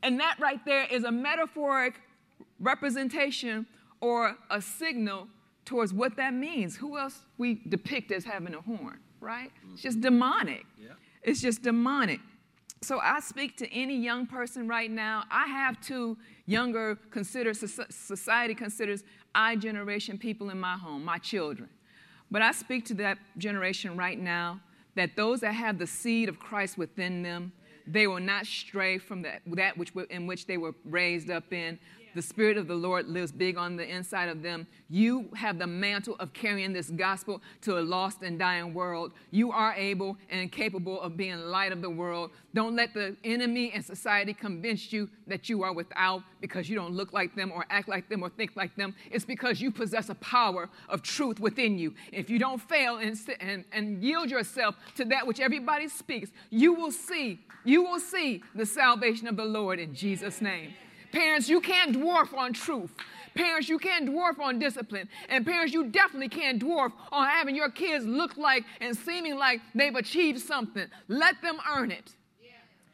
[0.02, 2.00] And that right there is a metaphoric
[2.58, 3.66] representation
[4.00, 5.28] or a signal
[5.66, 6.76] towards what that means.
[6.76, 9.50] Who else we depict as having a horn, right?
[9.56, 9.76] It's mm-hmm.
[9.76, 10.64] just demonic.
[10.78, 10.92] Yeah.
[11.22, 12.20] It's just demonic.
[12.82, 15.24] So I speak to any young person right now.
[15.30, 19.02] I have two younger consider society considers
[19.34, 21.68] I generation people in my home, my children.
[22.30, 24.60] But I speak to that generation right now
[24.94, 27.52] that those that have the seed of Christ within them,
[27.86, 31.78] they will not stray from that, that which, in which they were raised up in.
[32.16, 34.66] The Spirit of the Lord lives big on the inside of them.
[34.88, 39.12] You have the mantle of carrying this gospel to a lost and dying world.
[39.32, 42.30] You are able and capable of being light of the world.
[42.54, 46.94] Don't let the enemy and society convince you that you are without because you don't
[46.94, 48.94] look like them or act like them or think like them.
[49.10, 51.92] It's because you possess a power of truth within you.
[52.12, 56.72] If you don't fail and, and, and yield yourself to that which everybody speaks, you
[56.72, 60.72] will see, you will see the salvation of the Lord in Jesus' name.
[61.16, 62.92] Parents, you can't dwarf on truth.
[63.34, 65.08] Parents, you can't dwarf on discipline.
[65.30, 69.62] And parents, you definitely can't dwarf on having your kids look like and seeming like
[69.74, 70.86] they've achieved something.
[71.08, 72.12] Let them earn it.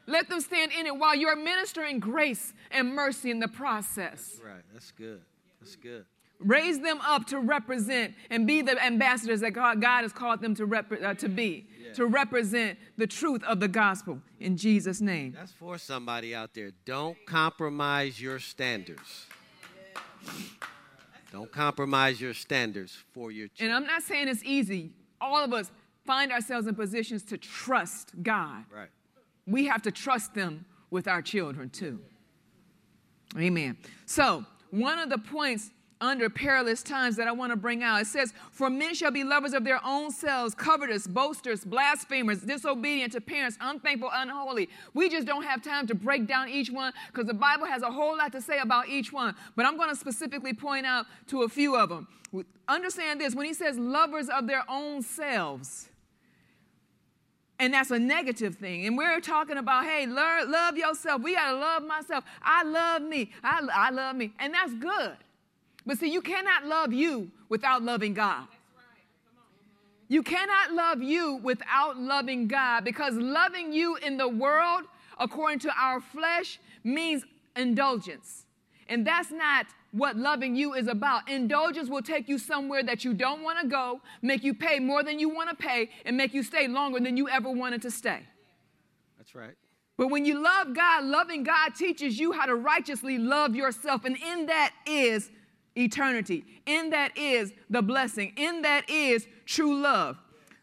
[0.07, 4.41] Let them stand in it while you're ministering grace and mercy in the process.
[4.45, 5.21] Right, that's good.
[5.61, 6.05] That's good.
[6.45, 10.55] Raise them up to represent and be the ambassadors that God, God has called them
[10.57, 11.93] to, rep- uh, to be, yeah.
[11.95, 15.33] to represent the truth of the gospel in Jesus' name.
[15.37, 16.73] That's for somebody out there.
[16.85, 19.27] Don't compromise your standards.
[21.33, 23.75] Don't compromise your standards for your children.
[23.75, 24.91] And I'm not saying it's easy.
[25.21, 25.71] All of us
[26.05, 28.65] find ourselves in positions to trust God.
[28.71, 28.89] Right.
[29.47, 32.01] We have to trust them with our children too.
[33.39, 33.79] Amen.
[34.05, 35.71] So, one of the points
[36.03, 38.03] under perilous times that I want to bring out.
[38.03, 43.13] It says, For men shall be lovers of their own selves, covetous, boasters, blasphemers, disobedient
[43.13, 44.69] to parents, unthankful, unholy.
[44.93, 47.91] We just don't have time to break down each one because the Bible has a
[47.91, 49.35] whole lot to say about each one.
[49.57, 52.09] But I'm going to specifically point out to a few of them.
[52.67, 55.89] Understand this when he says lovers of their own selves,
[57.59, 58.87] and that's a negative thing.
[58.87, 61.23] And we're talking about, hey, love, love yourself.
[61.23, 62.25] We got to love myself.
[62.43, 63.31] I love me.
[63.45, 64.33] I, I love me.
[64.41, 65.17] And that's good.
[65.85, 68.47] But see, you cannot love you without loving God.
[70.09, 74.83] You cannot love you without loving God because loving you in the world,
[75.19, 77.25] according to our flesh, means
[77.57, 78.45] indulgence.
[78.89, 81.29] And that's not what loving you is about.
[81.29, 85.03] Indulgence will take you somewhere that you don't want to go, make you pay more
[85.03, 87.91] than you want to pay, and make you stay longer than you ever wanted to
[87.91, 88.21] stay.
[89.17, 89.55] That's right.
[89.97, 94.05] But when you love God, loving God teaches you how to righteously love yourself.
[94.05, 95.31] And in that is
[95.77, 96.45] eternity.
[96.67, 98.33] In that is the blessing.
[98.37, 100.19] In that is true love.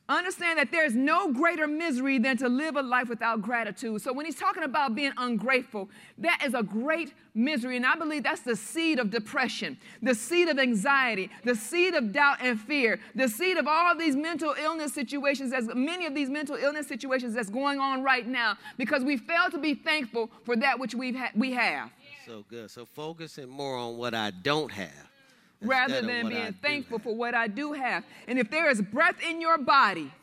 [0.09, 4.01] Understand that there's no greater misery than to live a life without gratitude.
[4.01, 7.75] So when he's talking about being ungrateful, that is a great misery.
[7.75, 12.11] And I believe that's the seed of depression, the seed of anxiety, the seed of
[12.11, 16.31] doubt and fear, the seed of all these mental illness situations, as many of these
[16.31, 20.55] mental illness situations that's going on right now, because we fail to be thankful for
[20.55, 21.91] that which we've ha- we have.
[22.29, 22.69] So good.
[22.69, 25.09] So focusing more on what I don't have.
[25.63, 28.03] Rather than being thankful for what I do have.
[28.27, 30.13] And if there is breath in your body,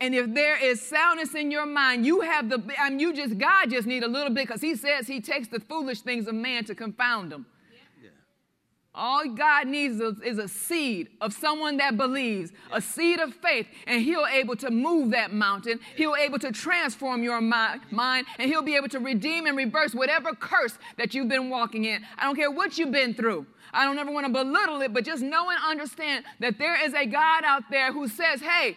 [0.00, 3.38] and if there is soundness in your mind, you have the, I mean, you just,
[3.38, 6.34] God just need a little bit because He says He takes the foolish things of
[6.34, 7.46] man to confound them.
[8.92, 13.68] All God needs is, is, a seed of someone that believes, a seed of faith,
[13.86, 15.78] and He'll able to move that mountain.
[15.94, 20.34] He'll able to transform your mind, and He'll be able to redeem and reverse whatever
[20.34, 22.04] curse that you've been walking in.
[22.18, 23.46] I don't care what you've been through.
[23.72, 26.92] I don't ever want to belittle it, but just know and understand that there is
[26.92, 28.76] a God out there who says, "Hey,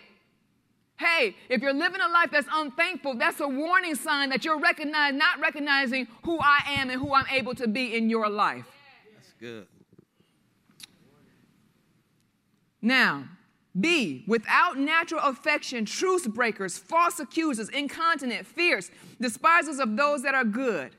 [0.95, 5.13] Hey, if you're living a life that's unthankful, that's a warning sign that you're recognize,
[5.15, 8.65] not recognizing who I am and who I'm able to be in your life.
[9.15, 9.67] That's good.
[12.84, 13.24] Now,
[13.80, 20.43] B, without natural affection, truce breakers, false accusers, incontinent, fierce, despisers of those that are
[20.43, 20.96] good.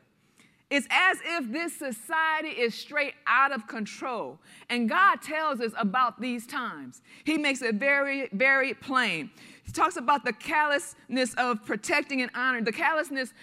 [0.71, 4.41] It's as if this society is straight out of control.
[4.71, 7.03] And God tells us about these times.
[7.25, 9.31] He makes it very, very plain.
[9.63, 13.35] He talks about the callousness of protecting and honoring, the callousness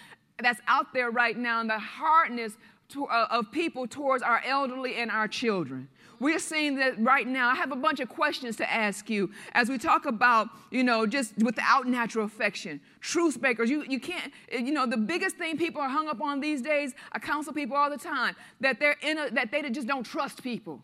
[0.42, 2.54] that's out there right now, and the hardness
[2.90, 5.88] to, uh, of people towards our elderly and our children.
[6.22, 7.48] We're seeing that right now.
[7.48, 11.04] I have a bunch of questions to ask you as we talk about, you know,
[11.04, 12.80] just without natural affection.
[13.00, 16.38] Truth breakers, you, you can't, you know, the biggest thing people are hung up on
[16.38, 19.88] these days, I counsel people all the time, that they're in a, that they just
[19.88, 20.80] don't trust people.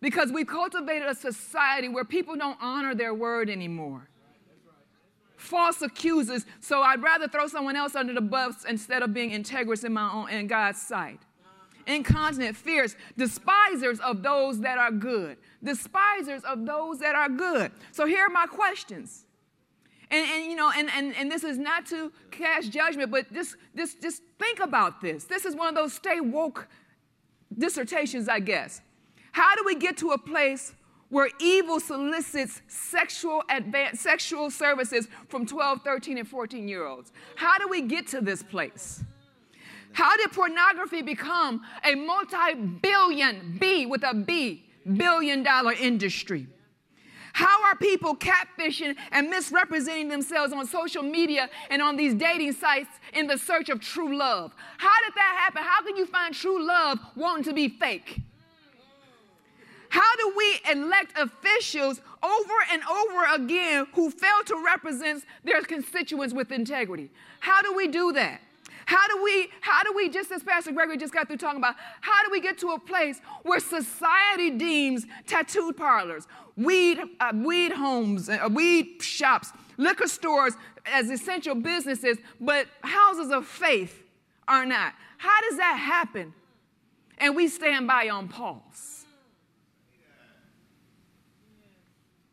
[0.00, 4.08] Because we've cultivated a society where people don't honor their word anymore
[5.36, 6.46] false accusers.
[6.60, 10.08] So I'd rather throw someone else under the bus instead of being integrous in my
[10.12, 11.18] own in God's sight
[11.86, 15.36] incontinent, fierce, despisers of those that are good.
[15.62, 17.72] Despisers of those that are good.
[17.92, 19.24] So here are my questions.
[20.10, 23.56] And, and you know, and, and, and this is not to cast judgment, but just,
[23.74, 25.24] just, just think about this.
[25.24, 26.68] This is one of those stay woke
[27.56, 28.82] dissertations, I guess.
[29.32, 30.74] How do we get to a place
[31.08, 37.12] where evil solicits sexual advance, sexual services from 12, 13, and 14 year olds?
[37.36, 39.02] How do we get to this place?
[39.92, 44.64] How did pornography become a multi billion, B with a B,
[44.96, 46.46] billion dollar industry?
[47.34, 52.90] How are people catfishing and misrepresenting themselves on social media and on these dating sites
[53.14, 54.54] in the search of true love?
[54.76, 55.62] How did that happen?
[55.62, 58.20] How can you find true love wanting to be fake?
[59.88, 66.32] How do we elect officials over and over again who fail to represent their constituents
[66.34, 67.10] with integrity?
[67.40, 68.40] How do we do that?
[68.86, 71.76] How do we, how do we, just as Pastor Gregory just got through talking about,
[72.00, 77.72] how do we get to a place where society deems tattoo parlors, weed, uh, weed
[77.72, 80.54] homes, uh, weed shops, liquor stores
[80.86, 84.02] as essential businesses, but houses of faith
[84.48, 84.94] are not?
[85.18, 86.34] How does that happen?
[87.18, 89.06] And we stand by on pause.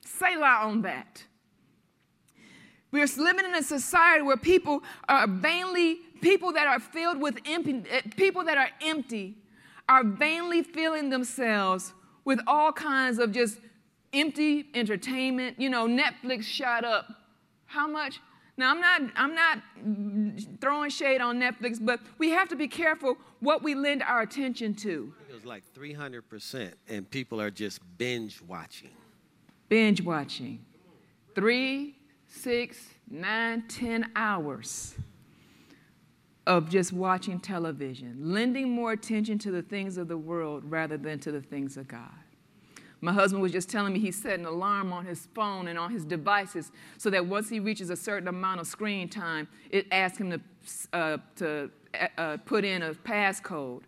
[0.04, 1.24] Selah on that.
[2.92, 7.84] We're living in a society where people are vainly people that are filled with empty,
[7.90, 9.38] eh, people that are empty
[9.88, 11.94] are vainly filling themselves
[12.26, 13.60] with all kinds of just
[14.14, 15.60] empty entertainment.
[15.60, 17.08] You know, Netflix shot up.
[17.66, 18.20] How much?
[18.58, 19.60] Now I'm not I'm not
[20.60, 24.74] throwing shade on Netflix, but we have to be careful what we lend our attention
[24.76, 25.14] to.
[25.30, 28.90] It was like 300%, and people are just binge watching.
[29.70, 30.66] Binge watching.
[31.36, 31.96] Three,
[32.28, 32.78] six,
[33.10, 34.96] nine, ten hours
[36.50, 41.20] of just watching television, lending more attention to the things of the world rather than
[41.20, 42.10] to the things of God.
[43.02, 45.92] My husband was just telling me he set an alarm on his phone and on
[45.92, 50.18] his devices so that once he reaches a certain amount of screen time, it asks
[50.18, 50.42] him to,
[50.92, 51.70] uh, to
[52.18, 53.84] uh, put in a passcode.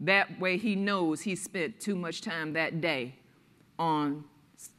[0.00, 3.16] That way he knows he spent too much time that day
[3.78, 4.24] on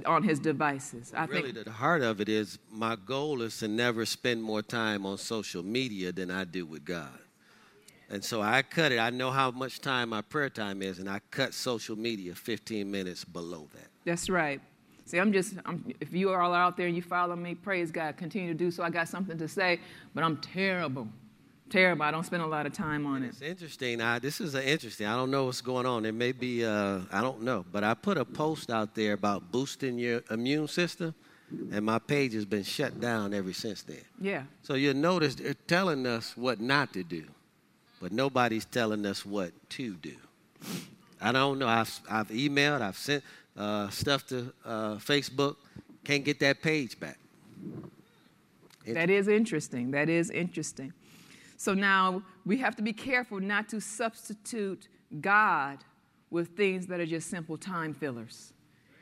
[0.06, 1.14] on his devices.
[1.16, 4.44] I think really, think, the heart of it is my goal is to never spend
[4.44, 7.20] more time on social media than I do with God.
[8.10, 9.00] And so I cut it.
[9.00, 12.90] I know how much time my prayer time is, and I cut social media 15
[12.90, 13.88] minutes below that.
[14.06, 14.62] That's right.
[15.06, 17.92] See, I'm just, I'm, if you are all out there and you follow me, praise
[17.92, 18.84] God, continue to do so.
[18.84, 19.80] I got something to say,
[20.14, 21.08] but I'm terrible
[21.70, 22.04] terrible.
[22.04, 23.30] I don't spend a lot of time on it.
[23.30, 24.02] It's interesting.
[24.02, 25.08] I, this is interesting.
[25.08, 26.06] I don't know what's going on.
[26.06, 27.66] It may be, uh, I don't know.
[27.72, 31.14] But I put a post out there about boosting your immune system,
[31.72, 34.04] and my page has been shut down ever since then.
[34.20, 34.44] Yeah.
[34.64, 37.24] So you'll notice they're telling us what not to do,
[38.02, 40.16] but nobody's telling us what to do.
[41.22, 41.68] I don't know.
[41.68, 43.24] I've, I've emailed, I've sent
[43.56, 45.56] uh, stuff to uh, Facebook.
[46.04, 47.18] Can't get that page back.
[48.86, 49.92] That is interesting.
[49.92, 50.94] That is interesting.
[51.58, 54.88] So now we have to be careful not to substitute
[55.20, 55.80] God
[56.30, 58.54] with things that are just simple time fillers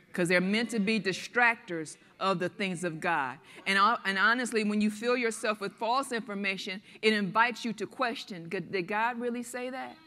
[0.07, 3.37] because they're meant to be distractors of the things of God.
[3.67, 8.47] And, and honestly, when you fill yourself with false information, it invites you to question
[8.47, 9.97] did God really say that?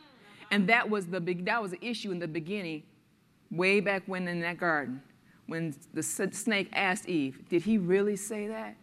[0.51, 2.85] And that was the big, that was the issue in the beginning,
[3.51, 5.03] way back when in that garden,
[5.47, 8.77] when the snake asked Eve, Did he really say that?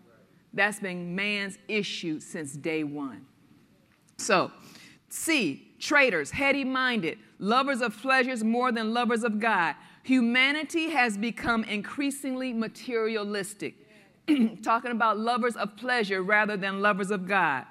[0.54, 3.26] That's been man's issue since day one.
[4.18, 4.52] So,
[5.10, 9.76] C, traitors, heady minded, lovers of pleasures more than lovers of God.
[10.04, 13.76] Humanity has become increasingly materialistic,
[14.64, 17.66] talking about lovers of pleasure rather than lovers of God.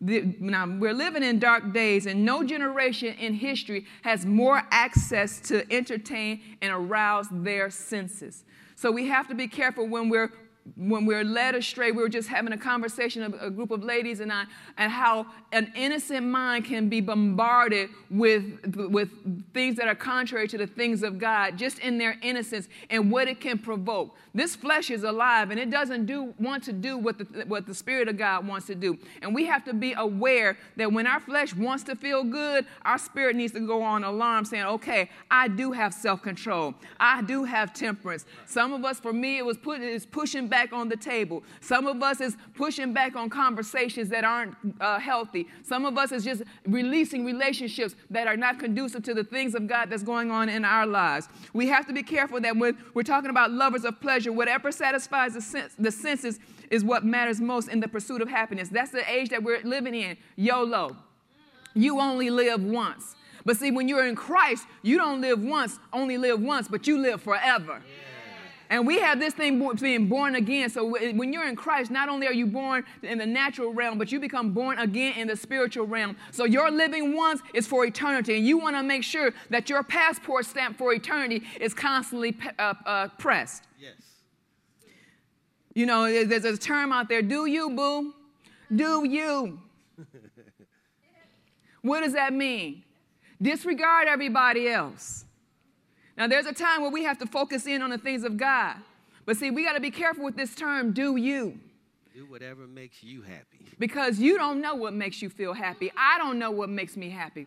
[0.00, 5.40] The, now, we're living in dark days, and no generation in history has more access
[5.48, 8.44] to entertain and arouse their senses.
[8.76, 10.32] So we have to be careful when we're
[10.76, 14.20] when we're led astray, we were just having a conversation, a, a, group of ladies
[14.20, 14.44] and I,
[14.78, 18.44] and how an innocent mind can be bombarded with,
[18.90, 19.10] with
[19.52, 23.28] things that are contrary to the things of God, just in their innocence and what
[23.28, 24.16] it can provoke.
[24.34, 27.74] This flesh is alive and it doesn't do, want to do what the, what the
[27.74, 28.98] Spirit of God wants to do.
[29.20, 32.98] And we have to be aware that when our flesh wants to feel good, our
[32.98, 37.44] spirit needs to go on alarm saying, okay, I do have self control, I do
[37.44, 38.24] have temperance.
[38.46, 41.42] Some of us, for me, it was put, it's pushing back on the table.
[41.60, 45.48] Some of us is pushing back on conversations that aren't uh, healthy.
[45.62, 49.66] Some of us is just releasing relationships that are not conducive to the things of
[49.66, 51.28] God that's going on in our lives.
[51.52, 55.34] We have to be careful that when we're talking about lovers of pleasure, whatever satisfies
[55.34, 56.38] the, sense, the senses
[56.70, 58.68] is what matters most in the pursuit of happiness.
[58.68, 60.16] That's the age that we're living in.
[60.36, 60.96] YOLO.
[61.74, 63.16] You only live once.
[63.44, 66.98] But see, when you're in Christ, you don't live once, only live once, but you
[66.98, 67.82] live forever.
[67.84, 68.13] Yeah.
[68.70, 70.70] And we have this thing being born again.
[70.70, 74.10] So when you're in Christ, not only are you born in the natural realm, but
[74.10, 76.16] you become born again in the spiritual realm.
[76.30, 78.36] So your living once is for eternity.
[78.36, 82.74] And you want to make sure that your passport stamp for eternity is constantly uh,
[82.86, 83.64] uh, pressed.
[83.78, 83.92] Yes.
[85.74, 88.14] You know, there's a term out there do you, boo?
[88.74, 89.60] Do you?
[91.82, 92.84] what does that mean?
[93.42, 95.23] Disregard everybody else.
[96.16, 98.76] Now, there's a time where we have to focus in on the things of God.
[99.26, 101.58] But see, we got to be careful with this term, do you.
[102.14, 103.66] Do whatever makes you happy.
[103.78, 105.90] Because you don't know what makes you feel happy.
[105.96, 107.46] I don't know what makes me happy.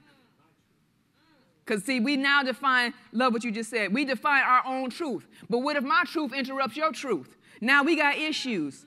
[1.63, 5.27] Because, see, we now define, love what you just said, we define our own truth.
[5.49, 7.37] But what if my truth interrupts your truth?
[7.61, 8.85] Now we got issues.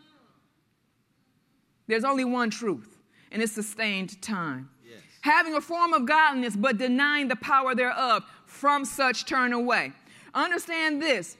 [1.86, 2.98] There's only one truth,
[3.32, 4.70] and it's sustained time.
[4.88, 5.00] Yes.
[5.22, 9.92] Having a form of godliness, but denying the power thereof from such turn away.
[10.34, 11.36] Understand this.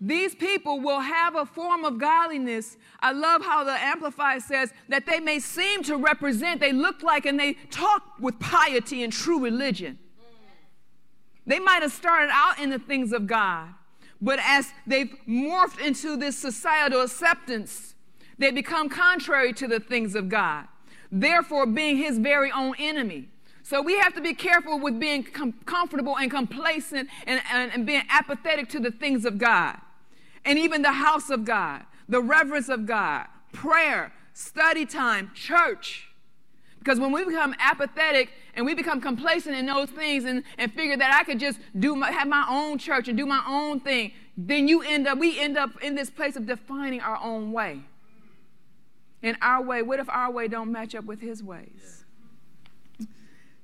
[0.00, 2.76] These people will have a form of godliness.
[3.00, 7.26] I love how the Amplified says that they may seem to represent, they look like,
[7.26, 9.98] and they talk with piety and true religion.
[11.46, 13.68] They might have started out in the things of God,
[14.20, 17.94] but as they've morphed into this societal acceptance,
[18.38, 20.66] they become contrary to the things of God,
[21.12, 23.28] therefore, being his very own enemy.
[23.64, 27.86] So we have to be careful with being com- comfortable and complacent and, and, and
[27.86, 29.78] being apathetic to the things of God.
[30.44, 36.08] And even the house of God, the reverence of God, prayer, study time, church.
[36.78, 40.98] Because when we become apathetic and we become complacent in those things and, and figure
[40.98, 44.12] that I could just do my, have my own church and do my own thing,
[44.36, 47.80] then you end up, we end up in this place of defining our own way.
[49.22, 52.03] In our way, what if our way don't match up with his ways?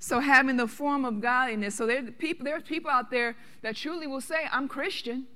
[0.02, 1.74] So having the form of godliness.
[1.74, 5.26] So there's people, there's people out there that truly will say, I'm Christian.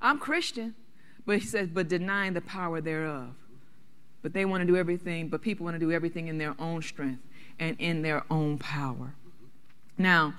[0.00, 0.74] I'm Christian.
[1.26, 3.28] But he says, but denying the power thereof.
[4.22, 6.80] But they want to do everything, but people want to do everything in their own
[6.80, 7.22] strength
[7.58, 9.14] and in their own power.
[9.98, 10.34] Now,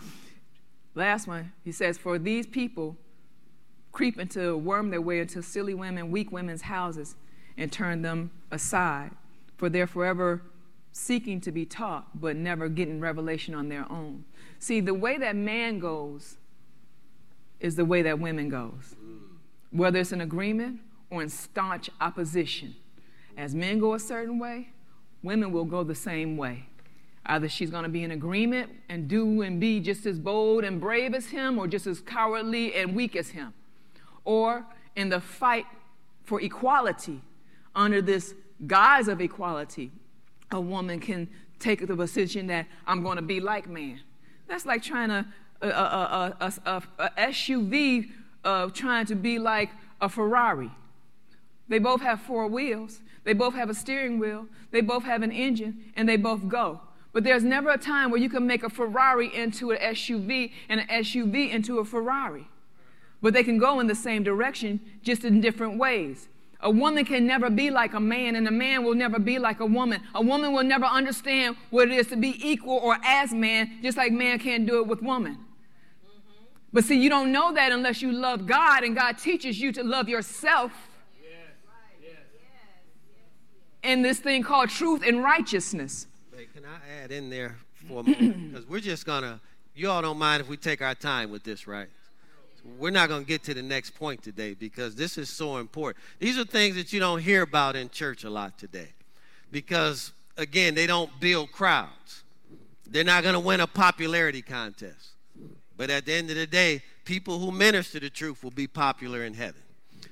[0.96, 2.98] last one, he says, for these people
[3.92, 7.16] creep into, worm their way into silly women, weak women's houses,
[7.56, 9.12] and turn them aside.
[9.58, 10.42] For they're forever
[10.94, 14.24] seeking to be taught, but never getting revelation on their own.
[14.60, 16.38] See, the way that man goes
[17.60, 18.96] is the way that women goes,
[19.72, 20.80] whether it's in agreement
[21.10, 22.76] or in staunch opposition.
[23.36, 24.70] As men go a certain way,
[25.24, 26.68] women will go the same way.
[27.26, 30.80] Either she's going to be in agreement and do and be just as bold and
[30.80, 33.54] brave as him, or just as cowardly and weak as him.
[34.26, 34.66] Or
[34.96, 35.66] in the fight
[36.24, 37.22] for equality
[37.76, 38.36] under this
[38.68, 39.92] guise of equality,
[40.54, 41.28] a woman can
[41.60, 44.02] take the position that I'm going to be like man.
[44.48, 45.26] That's like trying to,
[45.62, 48.10] uh, uh, uh, a, a, a, a SUV
[48.44, 49.70] uh, trying to be like
[50.02, 50.72] a Ferrari.
[51.70, 55.32] They both have four wheels, they both have a steering wheel, they both have an
[55.32, 56.82] engine, and they both go.
[57.14, 60.82] But there's never a time where you can make a Ferrari into an SUV and
[60.82, 62.48] an SUV into a Ferrari.
[63.22, 66.28] But they can go in the same direction, just in different ways.
[66.64, 69.60] A woman can never be like a man, and a man will never be like
[69.60, 70.02] a woman.
[70.16, 73.98] A woman will never understand what it is to be equal or as man, just
[73.98, 75.38] like man can't do it with woman.
[76.72, 79.84] But see, you don't know that unless you love God, and God teaches you to
[79.84, 80.72] love yourself
[83.84, 86.08] in this thing called truth and righteousness.
[86.36, 87.58] Hey, can I add in there
[87.88, 88.54] for a moment?
[88.54, 89.42] Because we're just going to,
[89.76, 91.90] you all don't mind if we take our time with this, right?
[92.78, 96.04] We're not going to get to the next point today because this is so important.
[96.20, 98.90] These are things that you don't hear about in church a lot today
[99.52, 102.24] because, again, they don't build crowds.
[102.88, 105.10] They're not going to win a popularity contest.
[105.76, 109.24] But at the end of the day, people who minister the truth will be popular
[109.24, 109.62] in heaven.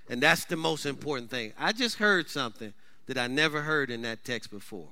[0.09, 1.53] And that's the most important thing.
[1.57, 2.73] I just heard something
[3.05, 4.87] that I never heard in that text before.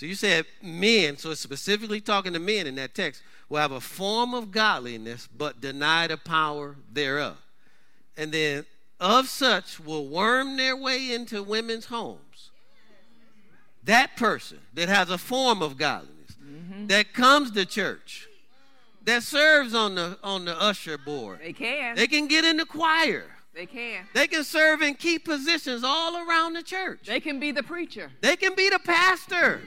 [0.00, 3.72] So you said men, so it's specifically talking to men in that text, will have
[3.72, 7.36] a form of godliness but deny the power thereof.
[8.16, 8.64] And then
[8.98, 12.50] of such will worm their way into women's homes.
[13.84, 16.86] That person that has a form of godliness, mm-hmm.
[16.86, 18.26] that comes to church,
[19.04, 21.40] that serves on the on the usher board.
[21.42, 21.94] They can.
[21.94, 23.26] They can get in the choir.
[23.54, 24.06] They can.
[24.14, 27.00] They can serve in key positions all around the church.
[27.04, 28.10] They can be the preacher.
[28.22, 29.60] They can be the pastor.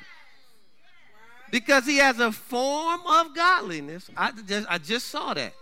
[1.53, 4.09] Because he has a form of godliness.
[4.17, 5.53] I just, I just saw that.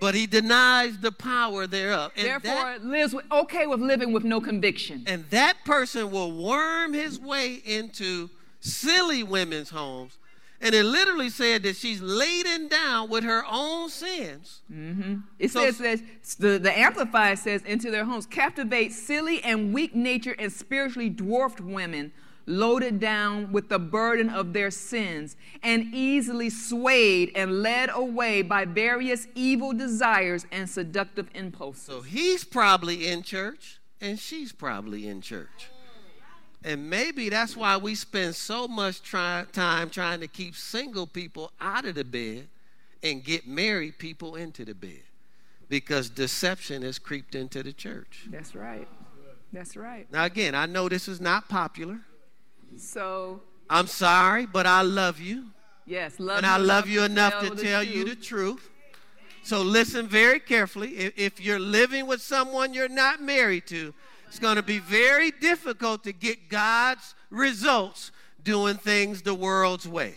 [0.00, 2.12] But he denies the power thereof.
[2.16, 5.04] And Therefore, that, lives with, okay with living with no conviction.
[5.06, 8.30] And that person will worm his way into
[8.60, 10.18] silly women's homes
[10.60, 14.60] and it literally said that she's laden down with her own sins.
[14.72, 15.18] Mm-hmm.
[15.38, 16.00] It so, says that
[16.38, 21.60] the, the Amplified says, into their homes, captivate silly and weak nature and spiritually dwarfed
[21.60, 22.12] women,
[22.48, 28.64] loaded down with the burden of their sins, and easily swayed and led away by
[28.64, 31.82] various evil desires and seductive impulses.
[31.82, 35.68] So he's probably in church, and she's probably in church.
[36.64, 41.52] And maybe that's why we spend so much try, time trying to keep single people
[41.60, 42.48] out of the bed
[43.02, 45.02] and get married people into the bed
[45.68, 48.26] because deception has creeped into the church.
[48.30, 48.88] That's right.
[49.52, 50.10] That's right.
[50.10, 52.00] Now, again, I know this is not popular.
[52.76, 55.46] So, I'm sorry, but I love you.
[55.86, 58.70] Yes, love and I love you enough to tell you the truth.
[59.42, 60.90] So, listen very carefully.
[60.96, 63.94] If, if you're living with someone you're not married to,
[64.26, 68.12] it's going to be very difficult to get God's results
[68.44, 70.14] doing things the world's way.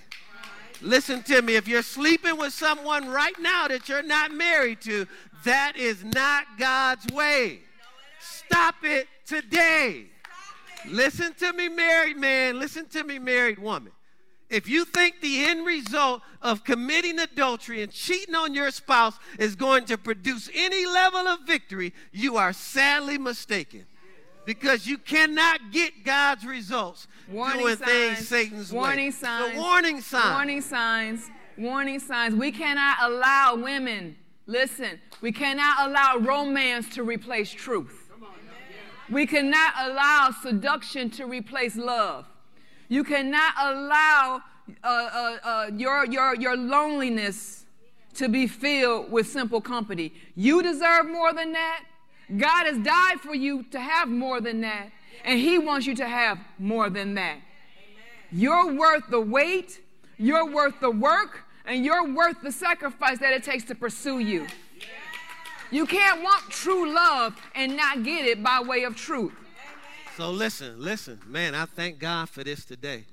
[0.82, 1.56] Listen to me.
[1.56, 5.08] If you're sleeping with someone right now that you're not married to,
[5.44, 7.60] that is not God's way.
[8.20, 10.11] Stop it today.
[10.88, 12.60] Listen to me, married man.
[12.60, 13.92] Listen to me, married woman.
[14.50, 19.56] If you think the end result of committing adultery and cheating on your spouse is
[19.56, 23.86] going to produce any level of victory, you are sadly mistaken
[24.46, 29.12] because you cannot get God's results warning doing signs, things Satan's warning way.
[29.12, 30.34] Signs, the warning signs.
[30.34, 31.30] Warning signs.
[31.58, 32.36] Warning signs.
[32.36, 34.18] We cannot allow women,
[34.48, 38.01] listen, we cannot allow romance to replace truth.
[39.12, 42.26] We cannot allow seduction to replace love.
[42.88, 44.42] You cannot allow
[44.84, 47.66] uh, uh, uh, your, your, your loneliness
[48.16, 50.14] to be filled with simple company.
[50.36, 51.84] You deserve more than that.
[52.38, 54.90] God has died for you to have more than that,
[55.26, 57.40] and He wants you to have more than that.
[58.32, 59.82] You're worth the wait,
[60.18, 64.48] you're worth the work, and you're worth the sacrifice that it takes to pursue you.
[65.72, 69.34] You can't want true love and not get it by way of truth.
[70.18, 73.06] So listen, listen, man, I thank God for this today.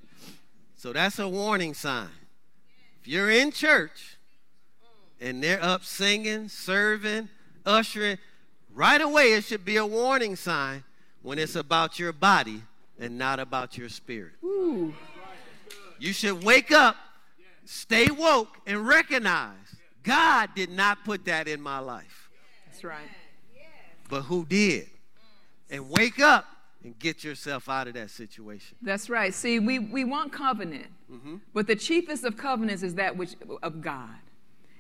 [0.77, 2.09] So that's a warning sign.
[3.01, 4.19] If you're in church
[5.21, 7.29] and they're up singing, serving,
[7.65, 8.19] ushering,
[8.79, 10.85] Right away, it should be a warning sign
[11.23, 12.63] when it's about your body
[12.97, 14.35] and not about your spirit.
[14.45, 14.95] Ooh.
[15.99, 16.95] You should wake up,
[17.65, 19.57] stay woke, and recognize
[20.05, 22.28] God did not put that in my life.
[22.79, 23.09] That's right.
[24.09, 24.87] But who did?
[25.69, 26.47] And wake up
[26.85, 28.77] and get yourself out of that situation.
[28.81, 29.35] That's right.
[29.35, 31.37] See, we, we want covenant, mm-hmm.
[31.53, 34.15] but the chiefest of covenants is that which of God.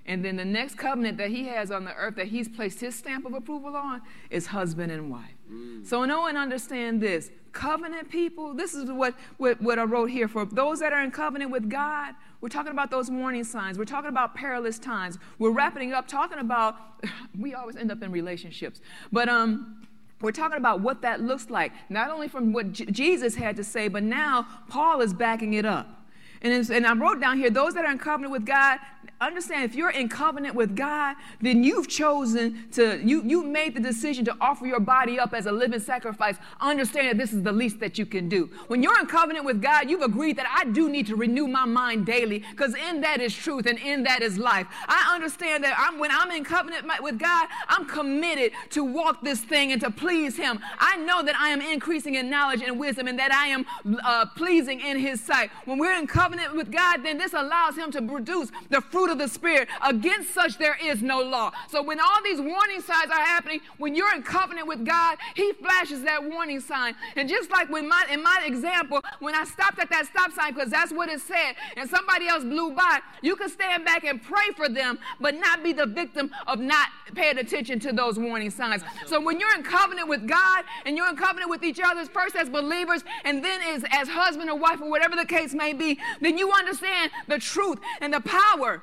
[0.06, 2.94] And then the next covenant that he has on the earth that he's placed his
[2.94, 5.34] stamp of approval on is husband and wife.
[5.52, 5.84] Mm.
[5.84, 7.30] So know and understand this.
[7.52, 10.28] Covenant people, this is what, what, what I wrote here.
[10.28, 13.78] For those that are in covenant with God, we're talking about those warning signs.
[13.78, 15.18] We're talking about perilous times.
[15.38, 16.76] We're wrapping up talking about,
[17.38, 18.80] we always end up in relationships.
[19.10, 19.86] But um,
[20.20, 23.64] we're talking about what that looks like, not only from what J- Jesus had to
[23.64, 25.97] say, but now Paul is backing it up.
[26.42, 28.78] And, and I wrote down here those that are in covenant with God,
[29.20, 33.80] understand if you're in covenant with God, then you've chosen to, you, you made the
[33.80, 36.36] decision to offer your body up as a living sacrifice.
[36.60, 38.48] Understand that this is the least that you can do.
[38.68, 41.64] When you're in covenant with God, you've agreed that I do need to renew my
[41.64, 44.66] mind daily because in that is truth and in that is life.
[44.86, 49.40] I understand that I'm, when I'm in covenant with God, I'm committed to walk this
[49.40, 50.60] thing and to please Him.
[50.78, 53.66] I know that I am increasing in knowledge and wisdom and that I am
[54.04, 55.50] uh, pleasing in His sight.
[55.64, 59.10] When we're in covenant, covenant with God, then this allows him to produce the fruit
[59.10, 59.68] of the Spirit.
[59.82, 61.52] Against such there is no law.
[61.70, 65.52] So when all these warning signs are happening, when you're in covenant with God, he
[65.54, 66.94] flashes that warning sign.
[67.16, 70.52] And just like when my in my example, when I stopped at that stop sign,
[70.52, 74.22] because that's what it said, and somebody else blew by, you can stand back and
[74.22, 78.50] pray for them, but not be the victim of not paying attention to those warning
[78.50, 78.82] signs.
[79.06, 82.36] So when you're in covenant with God and you're in covenant with each other, first
[82.36, 85.98] as believers, and then as, as husband or wife or whatever the case may be,
[86.20, 88.82] then you understand the truth and the power.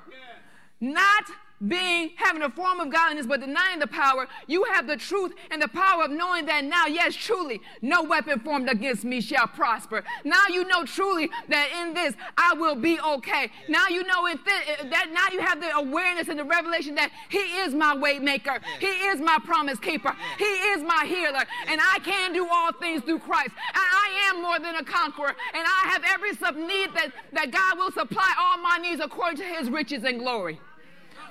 [0.80, 1.26] Not
[1.68, 4.28] being having a form of godliness but denying the power.
[4.48, 8.40] You have the truth and the power of knowing that now yes truly no weapon
[8.40, 10.04] formed against me shall prosper.
[10.24, 13.52] Now you know truly that in this i will be okay.
[13.70, 17.12] Now you know in th- that now you have the awareness and the revelation that
[17.30, 18.60] he is my way maker.
[18.80, 20.16] He is my promise keeper.
[20.38, 21.44] He is my healer.
[21.68, 23.52] And i can do all things through christ.
[23.52, 25.36] And i am more than a conqueror.
[25.54, 29.38] And i have every sub need that, that god will supply all my needs according
[29.38, 30.60] to his riches and glory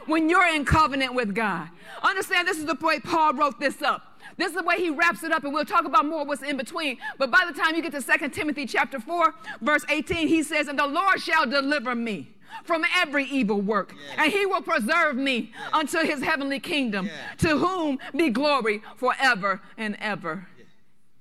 [0.06, 1.68] when you're in covenant with God.
[2.02, 4.14] Understand this is the way Paul wrote this up.
[4.36, 6.56] This is the way he wraps it up, and we'll talk about more what's in
[6.56, 6.98] between.
[7.18, 10.68] But by the time you get to 2 Timothy chapter 4, verse 18, he says,
[10.68, 12.30] And the Lord shall deliver me
[12.64, 17.98] from every evil work, and he will preserve me unto his heavenly kingdom, to whom
[18.16, 20.46] be glory forever and ever.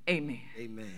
[0.09, 0.41] Amen.
[0.57, 0.91] Amen.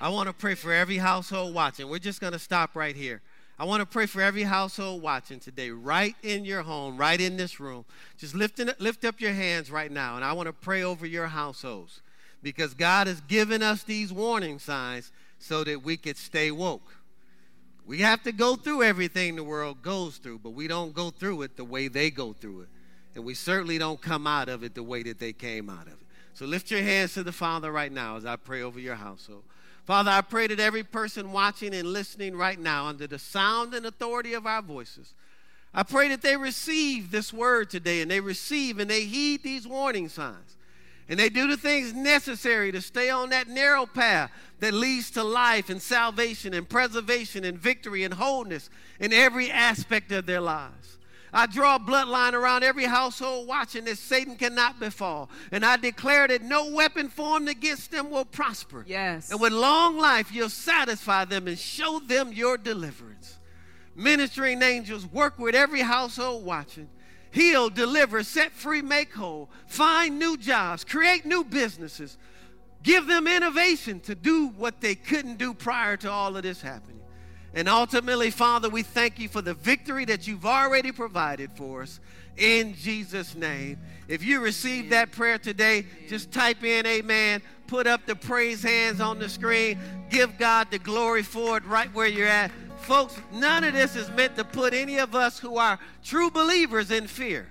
[0.00, 1.88] I want to pray for every household watching.
[1.88, 3.20] We're just going to stop right here.
[3.60, 7.36] I want to pray for every household watching today, right in your home, right in
[7.36, 7.84] this room.
[8.16, 11.06] Just lift, in, lift up your hands right now, and I want to pray over
[11.06, 12.00] your households
[12.42, 16.96] because God has given us these warning signs so that we could stay woke.
[17.84, 21.42] We have to go through everything the world goes through, but we don't go through
[21.42, 22.68] it the way they go through it.
[23.14, 25.92] And we certainly don't come out of it the way that they came out of
[25.92, 26.06] it.
[26.32, 29.42] So lift your hands to the Father right now as I pray over your household.
[29.84, 33.86] Father, I pray that every person watching and listening right now, under the sound and
[33.86, 35.14] authority of our voices,
[35.72, 39.66] I pray that they receive this word today and they receive and they heed these
[39.66, 40.56] warning signs.
[41.08, 45.24] And they do the things necessary to stay on that narrow path that leads to
[45.24, 48.70] life and salvation and preservation and victory and wholeness
[49.00, 50.98] in every aspect of their lives.
[51.32, 55.30] I draw a bloodline around every household watching that Satan cannot befall.
[55.52, 58.84] And I declare that no weapon formed against them will prosper.
[58.86, 59.30] Yes.
[59.30, 63.38] And with long life, you'll satisfy them and show them your deliverance.
[63.94, 66.88] Ministering angels work with every household watching.
[67.32, 69.50] Heal, deliver, set free, make whole.
[69.66, 72.18] Find new jobs, create new businesses.
[72.82, 76.99] Give them innovation to do what they couldn't do prior to all of this happening.
[77.54, 81.98] And ultimately, Father, we thank you for the victory that you've already provided for us
[82.36, 83.78] in Jesus' name.
[84.08, 89.00] If you received that prayer today, just type in amen, put up the praise hands
[89.00, 89.78] on the screen,
[90.10, 92.50] give God the glory for it right where you're at.
[92.78, 96.90] Folks, none of this is meant to put any of us who are true believers
[96.90, 97.48] in fear.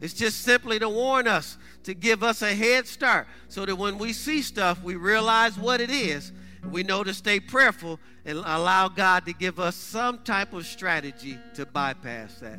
[0.00, 3.98] It's just simply to warn us, to give us a head start so that when
[3.98, 6.32] we see stuff, we realize what it is.
[6.70, 11.38] We know to stay prayerful and allow God to give us some type of strategy
[11.54, 12.58] to bypass that.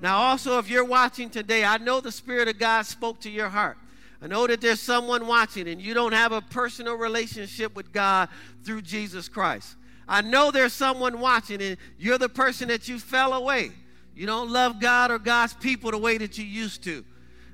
[0.00, 3.48] Now, also, if you're watching today, I know the Spirit of God spoke to your
[3.48, 3.76] heart.
[4.22, 8.28] I know that there's someone watching and you don't have a personal relationship with God
[8.64, 9.76] through Jesus Christ.
[10.08, 13.72] I know there's someone watching and you're the person that you fell away.
[14.14, 17.04] You don't love God or God's people the way that you used to.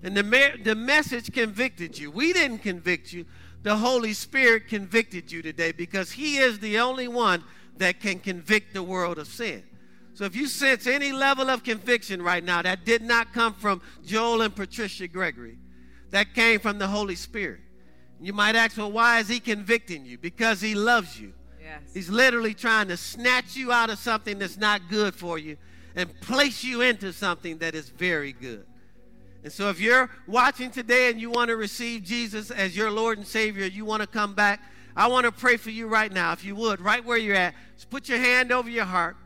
[0.02, 2.10] And the, the message convicted you.
[2.10, 3.24] We didn't convict you,
[3.62, 7.44] the Holy Spirit convicted you today because He is the only one
[7.76, 9.62] that can convict the world of sin.
[10.14, 13.80] So if you sense any level of conviction right now, that did not come from
[14.04, 15.58] Joel and Patricia Gregory,
[16.10, 17.60] that came from the Holy Spirit.
[18.20, 20.18] You might ask, well, why is He convicting you?
[20.18, 21.34] Because He loves you.
[21.60, 21.82] Yes.
[21.94, 25.56] He's literally trying to snatch you out of something that's not good for you
[25.94, 28.66] and place you into something that is very good.
[29.48, 33.16] And so, if you're watching today and you want to receive Jesus as your Lord
[33.16, 34.60] and Savior, you want to come back,
[34.94, 36.32] I want to pray for you right now.
[36.32, 39.16] If you would, right where you're at, just put your hand over your heart.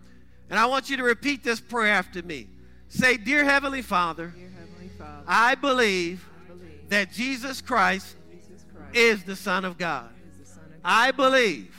[0.49, 2.47] And I want you to repeat this prayer after me.
[2.87, 8.65] Say, Dear Heavenly Father, Dear Heavenly Father, I believe I believe that Jesus Christ Jesus
[8.73, 10.09] Christ is the Son of God.
[10.41, 10.79] is Son of God.
[10.85, 11.75] I believe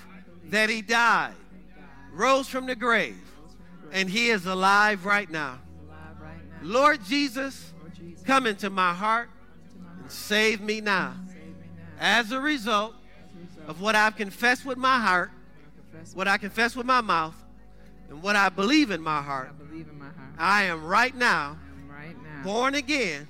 [0.49, 1.31] that He died,
[1.77, 4.53] God, rose from the grave, from the grave, and He is right now.
[4.53, 5.59] alive right now.
[6.61, 7.72] Lord Jesus,
[8.26, 11.15] come into my heart come into my and save me now.
[11.28, 11.84] Save me now.
[11.99, 15.32] As a result As a result, of what I've confessed with my heart,
[16.13, 17.36] what I confess with my mouth,
[18.09, 20.17] and what I believe in my heart, I believe in my heart.
[20.38, 23.28] I am right now I am right now born again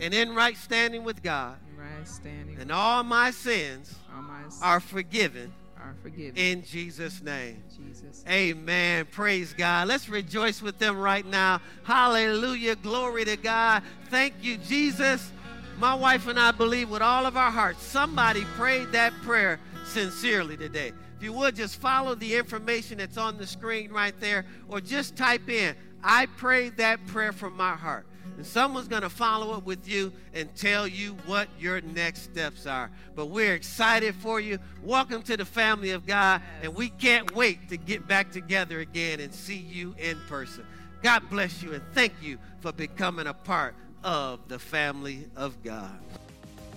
[0.00, 2.56] and in right standing with God, and right standing.
[2.60, 5.52] and all my sins all my sins are forgiven
[5.88, 6.36] are forgiven.
[6.36, 7.62] In Jesus' name.
[7.74, 8.22] Jesus.
[8.28, 9.06] Amen.
[9.10, 9.88] Praise God.
[9.88, 11.60] Let's rejoice with them right now.
[11.84, 12.76] Hallelujah.
[12.76, 13.82] Glory to God.
[14.10, 15.32] Thank you, Jesus.
[15.78, 20.56] My wife and I believe with all of our hearts somebody prayed that prayer sincerely
[20.56, 20.92] today.
[21.16, 25.16] If you would just follow the information that's on the screen right there, or just
[25.16, 28.06] type in, I prayed that prayer from my heart.
[28.38, 32.68] And someone's going to follow up with you and tell you what your next steps
[32.68, 32.88] are.
[33.16, 34.60] But we're excited for you.
[34.84, 36.40] Welcome to the family of God.
[36.62, 40.64] And we can't wait to get back together again and see you in person.
[41.02, 43.74] God bless you and thank you for becoming a part
[44.04, 45.98] of the family of God.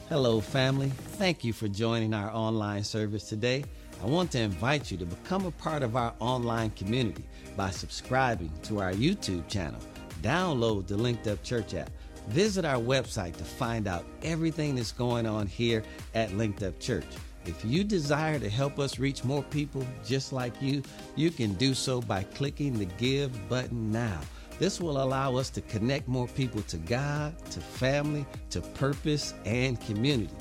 [0.09, 0.89] Hello, family.
[0.89, 3.65] Thank you for joining our online service today.
[4.01, 7.23] I want to invite you to become a part of our online community
[7.55, 9.79] by subscribing to our YouTube channel.
[10.21, 11.89] Download the Linked Up Church app.
[12.27, 17.05] Visit our website to find out everything that's going on here at Linked Up Church.
[17.45, 20.83] If you desire to help us reach more people just like you,
[21.15, 24.19] you can do so by clicking the Give button now.
[24.59, 29.81] This will allow us to connect more people to God, to family, to purpose, and
[29.81, 30.35] community.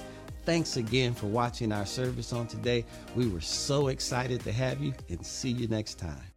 [0.45, 2.85] Thanks again for watching our service on today.
[3.17, 6.30] We were so excited to have you and see you next time.